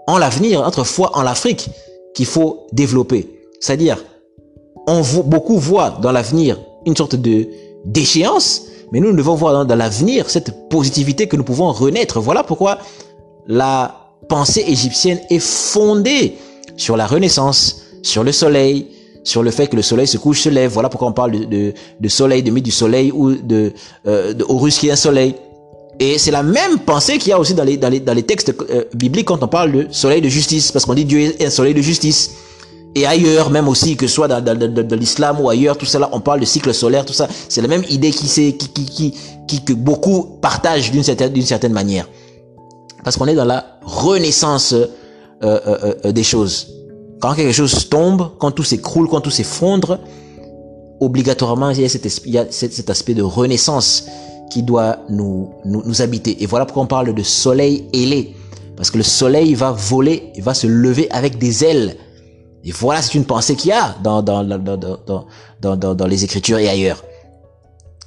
[0.08, 1.70] en l'avenir, notre foi en l'Afrique
[2.14, 3.30] qu'il faut développer.
[3.60, 4.04] C'est-à-dire,
[4.88, 7.48] on voit, beaucoup voient dans l'avenir une sorte de
[7.86, 12.20] déchéance, mais nous, nous devons voir dans, dans l'avenir cette positivité que nous pouvons renaître.
[12.20, 12.80] Voilà pourquoi
[13.48, 16.36] la pensée égyptienne est fondée
[16.76, 18.88] sur la renaissance, sur le soleil,
[19.24, 20.72] sur le fait que le soleil se couche, se lève.
[20.72, 23.74] Voilà pourquoi on parle de, de, de soleil, de mythe du soleil ou de,
[24.08, 25.36] euh, de Horus qui est un soleil.
[26.00, 28.24] Et c'est la même pensée qu'il y a aussi dans les, dans les, dans les
[28.24, 31.46] textes euh, bibliques quand on parle de soleil de justice, parce qu'on dit Dieu est
[31.46, 32.32] un soleil de justice.
[32.96, 36.10] Et ailleurs, même aussi, que ce soit dans, dans, dans, l'islam ou ailleurs, tout là,
[36.12, 37.28] on parle de cycle solaire, tout ça.
[37.48, 39.14] C'est la même idée qui, qui, qui, qui,
[39.48, 42.10] qui, que beaucoup partagent d'une certaine, d'une certaine manière.
[43.04, 44.88] Parce qu'on est dans la renaissance euh,
[45.44, 46.68] euh, euh des choses.
[47.22, 50.00] Quand quelque chose tombe, quand tout s'écroule, quand tout s'effondre,
[51.00, 54.06] obligatoirement, il y a, cet, aspect de renaissance
[54.50, 55.52] qui doit nous,
[56.00, 56.42] habiter.
[56.42, 58.36] Et voilà pourquoi on parle de soleil ailé.
[58.76, 61.96] Parce que le soleil va voler, il va se lever avec des ailes.
[62.64, 67.04] Et voilà, c'est une pensée qu'il y a dans, dans, les Écritures et ailleurs.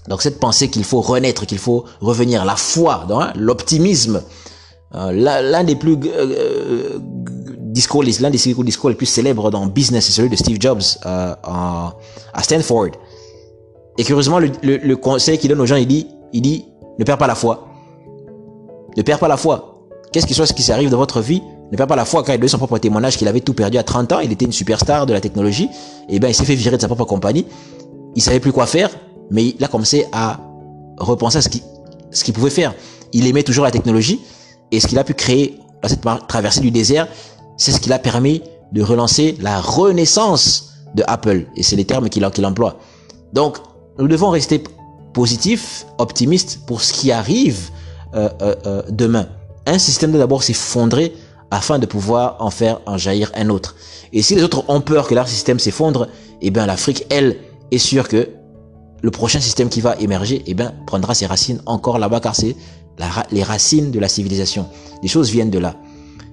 [0.09, 4.23] Donc cette pensée qu'il faut renaître, qu'il faut revenir, la foi, hein, l'optimisme,
[4.95, 6.99] euh, l'un des plus euh,
[7.75, 11.35] discours, l'un des discours les plus célèbres dans Business, c'est celui de Steve Jobs euh,
[11.43, 12.93] à, Stanford.
[13.99, 16.65] Et curieusement, le, conseil qu'il donne aux gens, il dit, il dit,
[16.99, 17.69] ne perds pas la foi.
[18.97, 19.87] Ne perds pas la foi.
[20.13, 22.23] Qu'est-ce qui soit ce qui s'arrive dans votre vie, ne perds pas la foi.
[22.23, 24.45] Quand il donne son propre témoignage qu'il avait tout perdu à 30 ans, il était
[24.45, 25.69] une superstar de la technologie,
[26.09, 27.47] et ben il s'est fait virer de sa propre compagnie.
[28.15, 28.91] Il savait plus quoi faire,
[29.31, 30.39] mais il a commencé à
[30.97, 32.75] repenser à ce qu'il pouvait faire.
[33.13, 34.21] Il aimait toujours la technologie,
[34.71, 37.09] et ce qu'il a pu créer à cette traversée du désert,
[37.57, 38.43] c'est ce qui l'a permis
[38.73, 41.47] de relancer la renaissance de Apple.
[41.57, 42.79] Et c'est les termes qu'il emploie.
[43.33, 43.59] Donc,
[43.99, 44.63] nous devons rester
[45.13, 47.71] positifs, optimistes pour ce qui arrive
[48.15, 49.29] euh, euh, euh, demain.
[49.67, 51.15] Un système doit d'abord s'effondrer
[51.51, 53.77] afin de pouvoir en faire en jaillir un autre.
[54.13, 56.09] Et si les autres ont peur que leur système s'effondre,
[56.43, 57.37] eh bien l'Afrique, elle,
[57.71, 58.29] est sûre que
[59.03, 62.57] le prochain système qui va émerger, eh bien, prendra ses racines encore là-bas, car c'est
[63.31, 64.69] les racines de la civilisation.
[65.03, 65.75] Les choses viennent de là.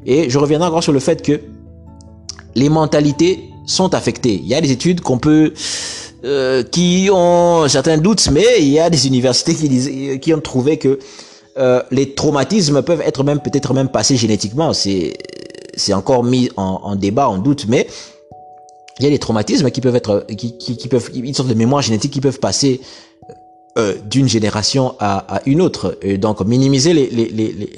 [0.06, 1.40] Et je reviendrai encore sur le fait que
[2.56, 4.34] les mentalités sont affectées.
[4.36, 5.54] Il y a des études qu'on peut
[6.24, 10.42] euh, qui ont certains doutes, mais il y a des universités qui, disent, qui ont
[10.42, 11.00] trouvé que
[11.58, 14.74] euh, les traumatismes peuvent être même peut-être même passés génétiquement.
[14.74, 15.14] C'est
[15.74, 17.88] c'est encore mis en, en, débat, en doute, mais
[19.00, 21.54] il y a des traumatismes qui peuvent être qui, qui, qui peuvent une sorte de
[21.54, 22.82] mémoire génétique qui peuvent passer
[23.78, 25.98] euh, d'une génération à, à, une autre.
[26.02, 27.30] Et donc minimiser les, les,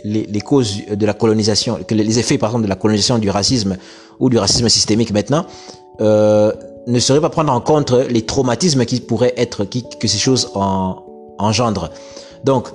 [0.03, 3.77] les, les, causes de la colonisation, les effets par exemple de la colonisation du racisme
[4.19, 5.45] ou du racisme systémique maintenant,
[6.01, 6.51] euh,
[6.87, 10.49] ne serait pas prendre en compte les traumatismes qui pourraient être, qui, que ces choses
[10.55, 11.03] en,
[11.37, 11.91] engendrent.
[12.43, 12.69] Donc,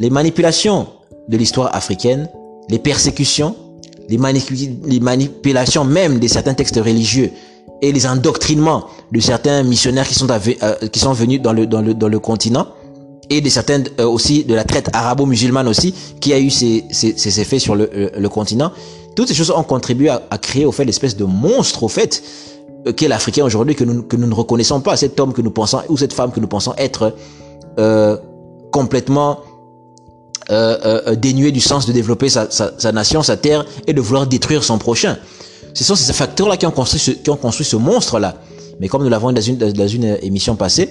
[0.00, 0.88] les manipulations
[1.28, 2.28] de l'histoire africaine,
[2.68, 3.54] les persécutions,
[4.08, 4.18] les,
[4.84, 7.30] les manipulations même de certains textes religieux
[7.82, 11.82] et les endoctrinements de certains missionnaires qui sont, euh, qui sont venus dans le, dans,
[11.82, 12.66] le, dans le continent
[13.30, 17.40] et de certaines euh, aussi de la traite arabo-musulmane aussi qui a eu ses, ses,
[17.40, 18.72] effets sur le, le, continent.
[19.14, 22.22] Toutes ces choses ont contribué à, à créer au fait l'espèce de monstre au fait
[22.86, 25.50] euh, qu'est l'Africain aujourd'hui que nous, que nous ne reconnaissons pas, cet homme que nous
[25.50, 27.14] pensons ou cette femme que nous pensons être
[27.78, 28.16] euh,
[28.72, 29.40] complètement
[30.50, 34.26] euh, dénué du sens de développer sa, sa, sa nation, sa terre et de vouloir
[34.26, 35.16] détruire son prochain.
[35.76, 38.36] Ce sont ces facteurs-là qui ont construit ce, qui ont construit ce monstre-là.
[38.80, 40.88] Mais comme nous l'avons dans une, dans une émission passée,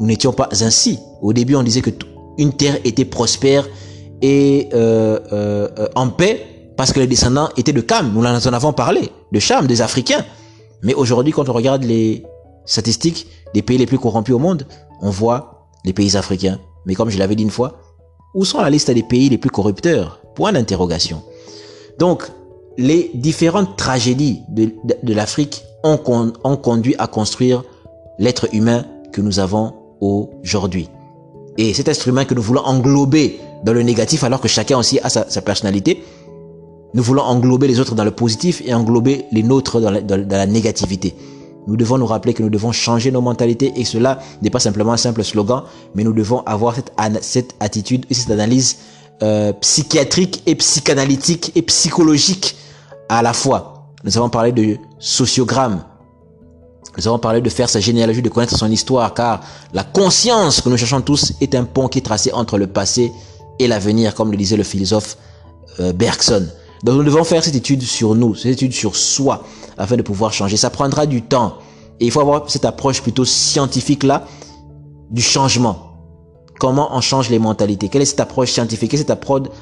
[0.00, 0.98] nous n'étions pas ainsi.
[1.20, 1.90] Au début, on disait que
[2.38, 3.68] une terre était prospère
[4.22, 8.10] et euh, euh, en paix parce que les descendants étaient de Cam.
[8.14, 10.24] Nous en avons parlé, de Cham, des Africains.
[10.82, 12.24] Mais aujourd'hui, quand on regarde les
[12.64, 14.66] statistiques des pays les plus corrompus au monde,
[15.02, 16.58] on voit les pays africains.
[16.86, 17.76] Mais comme je l'avais dit une fois,
[18.34, 20.22] où sont la liste des pays les plus corrupteurs?
[20.34, 21.22] Point d'interrogation.
[21.98, 22.30] Donc,
[22.78, 24.72] les différentes tragédies de,
[25.12, 27.64] l'Afrique ont, conduit à construire
[28.18, 30.88] l'être humain que nous avons aujourd'hui.
[31.58, 35.00] Et cet être humain que nous voulons englober dans le négatif alors que chacun aussi
[35.00, 36.04] a sa, personnalité,
[36.94, 41.16] nous voulons englober les autres dans le positif et englober les nôtres dans la, négativité.
[41.66, 44.92] Nous devons nous rappeler que nous devons changer nos mentalités et cela n'est pas simplement
[44.92, 45.64] un simple slogan,
[45.96, 48.78] mais nous devons avoir cette, cette attitude et cette analyse
[49.24, 52.54] euh, psychiatrique et psychanalytique et psychologique
[53.08, 53.92] à la fois.
[54.04, 55.82] Nous avons parlé de sociogramme.
[56.96, 59.40] Nous avons parlé de faire sa généalogie, de connaître son histoire, car
[59.72, 63.12] la conscience que nous cherchons tous est un pont qui est tracé entre le passé
[63.58, 65.16] et l'avenir, comme le disait le philosophe
[65.80, 66.46] euh, Bergson.
[66.84, 69.44] Donc nous devons faire cette étude sur nous, cette étude sur soi,
[69.76, 70.56] afin de pouvoir changer.
[70.56, 71.58] Ça prendra du temps.
[72.00, 74.24] Et il faut avoir cette approche plutôt scientifique-là
[75.10, 75.87] du changement
[76.58, 77.88] comment on change les mentalités.
[77.88, 79.10] Quelle est cette approche scientifique, quelle est cette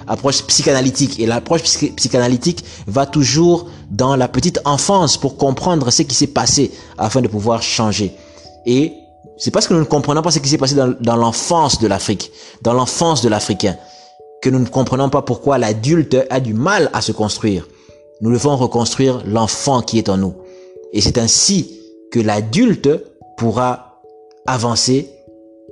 [0.07, 1.21] approche, psychanalytique?
[1.21, 6.73] Et l'approche psychanalytique va toujours dans la petite enfance pour comprendre ce qui s'est passé
[6.99, 8.13] afin de pouvoir changer.
[8.65, 8.95] Et
[9.37, 11.87] c'est parce que nous ne comprenons pas ce qui s'est passé dans, dans l'enfance de
[11.87, 12.33] l'Afrique,
[12.63, 13.77] dans l'enfance de l'Africain,
[14.43, 17.69] que nous ne comprenons pas pourquoi l'adulte a du mal à se construire.
[18.23, 20.35] Nous devons reconstruire l'enfant qui est en nous.
[20.93, 21.79] Et c'est ainsi
[22.11, 22.89] que l'adulte
[23.37, 24.01] pourra
[24.47, 25.11] avancer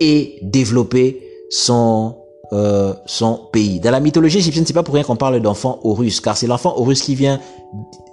[0.00, 1.20] et développer
[1.50, 2.16] son
[2.52, 3.80] euh, son pays.
[3.80, 6.74] Dans la mythologie égyptienne, c'est pas pour rien qu'on parle d'enfant Horus, car c'est l'enfant
[6.76, 7.40] Horus qui vient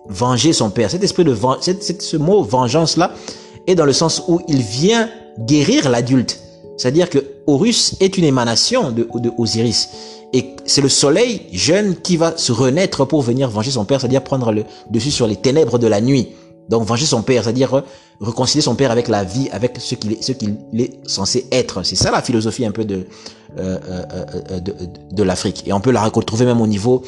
[0.08, 0.90] venger son père.
[0.90, 3.14] Cet esprit de ce mot vengeance là
[3.68, 6.40] est dans le sens où il vient guérir l'adulte.
[6.78, 9.90] C'est-à-dire que Horus est une émanation de, de Osiris.
[10.34, 14.24] Et c'est le soleil jeune qui va se renaître pour venir venger son père, c'est-à-dire
[14.24, 16.30] prendre le dessus sur les ténèbres de la nuit.
[16.70, 17.84] Donc venger son père, c'est-à-dire
[18.22, 21.84] réconcilier son père avec la vie, avec ce qu'il est, ce qu'il est censé être.
[21.84, 23.08] C'est ça la philosophie un peu de
[23.58, 24.60] euh, euh, euh
[25.12, 25.64] de, l'Afrique.
[25.68, 27.04] Et on peut la retrouver même au niveau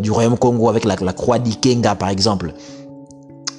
[0.00, 2.54] du royaume Congo avec la, la croix d'Ikenga par exemple,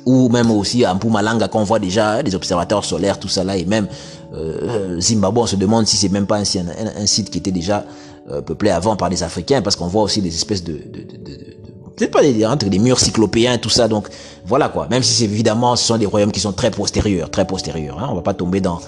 [0.05, 3.65] ou même aussi à Mpumalanga qu'on voit déjà des observateurs solaires, tout ça là, et
[3.65, 3.87] même
[4.99, 7.83] Zimbabwe, on se demande si c'est même pas un, site qui était déjà
[8.45, 10.79] peuplé avant par des Africains, parce qu'on voit aussi des espèces de
[11.95, 13.87] peut-être pas des, entre des murs cyclopéens, tout ça.
[13.87, 14.07] Donc
[14.45, 14.87] voilà quoi.
[14.89, 17.99] Même si évidemment ce sont des royaumes qui sont très postérieurs, très postérieurs.
[17.99, 18.07] Hein.
[18.11, 18.79] On va pas tomber dans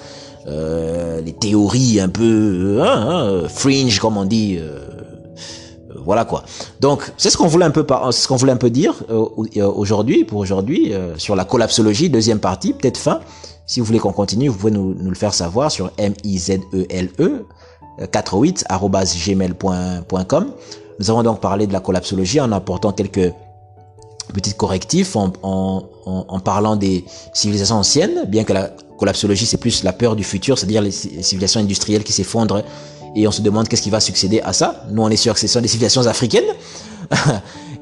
[0.47, 4.57] euh, les théories un peu hein, hein, fringe comme on dit.
[4.59, 4.79] Euh,
[6.05, 6.43] voilà quoi.
[6.79, 9.25] Donc c'est ce qu'on voulait un peu c'est ce qu'on voulait un peu dire euh,
[9.65, 13.19] aujourd'hui pour aujourd'hui euh, sur la collapsologie deuxième partie peut-être fin.
[13.65, 16.37] Si vous voulez qu'on continue, vous pouvez nous, nous, le faire savoir sur m i
[16.37, 17.45] z e l e
[18.11, 18.65] 48
[19.25, 20.51] gmail.com.
[20.99, 23.33] Nous avons donc parlé de la collapsologie en apportant quelques
[24.33, 29.83] petits correctifs, en, en, en, parlant des civilisations anciennes, bien que la collapsologie c'est plus
[29.83, 32.63] la peur du futur, c'est-à-dire les civilisations industrielles qui s'effondrent
[33.15, 34.83] et on se demande qu'est-ce qui va succéder à ça.
[34.89, 36.43] Nous on est sûr que ce sont des civilisations africaines.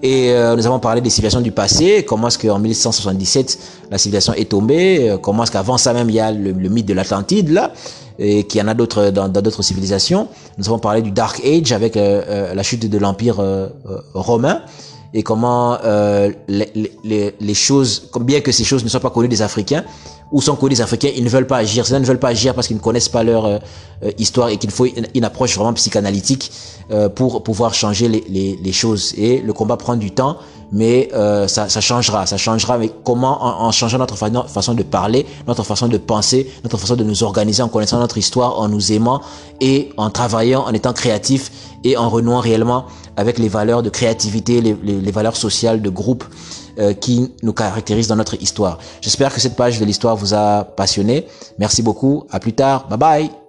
[0.03, 3.57] et euh, nous avons parlé des civilisations du passé, comment est-ce qu'en 1177
[3.89, 6.85] la civilisation est tombée, euh, comment est-ce qu'avant ça même il y a le, mythe
[6.85, 7.71] de l'Atlantide là,
[8.19, 10.27] et qu'il y en a d'autres dans d'autres civilisations.
[10.57, 13.41] Nous avons parlé du Dark Age avec euh, euh la chute de l'Empire
[14.13, 14.61] romain
[15.13, 15.77] et comment
[16.47, 16.71] les,
[17.03, 19.83] les, les, choses, bien que ces choses ne soient pas connues des Africains,
[20.33, 21.85] où sont que les Africains, ils ne veulent pas agir.
[21.87, 23.59] Ils ne veulent pas agir parce qu'ils ne connaissent pas leur euh,
[24.03, 26.51] euh, histoire et qu'il faut une, approche vraiment psychanalytique
[26.89, 29.13] euh, pour pouvoir changer les, les, choses.
[29.15, 30.37] Et le combat prend du temps,
[30.71, 31.09] mais
[31.47, 32.25] ça, ça, changera.
[32.25, 32.79] Ça changera.
[32.79, 36.95] Mais comment en, en changeant notre façon de parler, notre façon de penser, notre façon
[36.95, 39.21] de nous organiser en connaissant notre histoire, en nous aimant
[39.61, 41.51] et en travaillant, en étant créatif
[41.83, 42.85] et en renouant réellement
[43.17, 46.23] avec les valeurs de créativité, les, valeurs sociales de groupe
[46.79, 48.79] euh, qui nous caractérise dans notre histoire.
[49.01, 51.27] J'espère que cette page de l'histoire vous a passionné.
[51.59, 52.25] Merci beaucoup.
[52.31, 52.87] À plus tard.
[52.87, 53.42] Bye bye.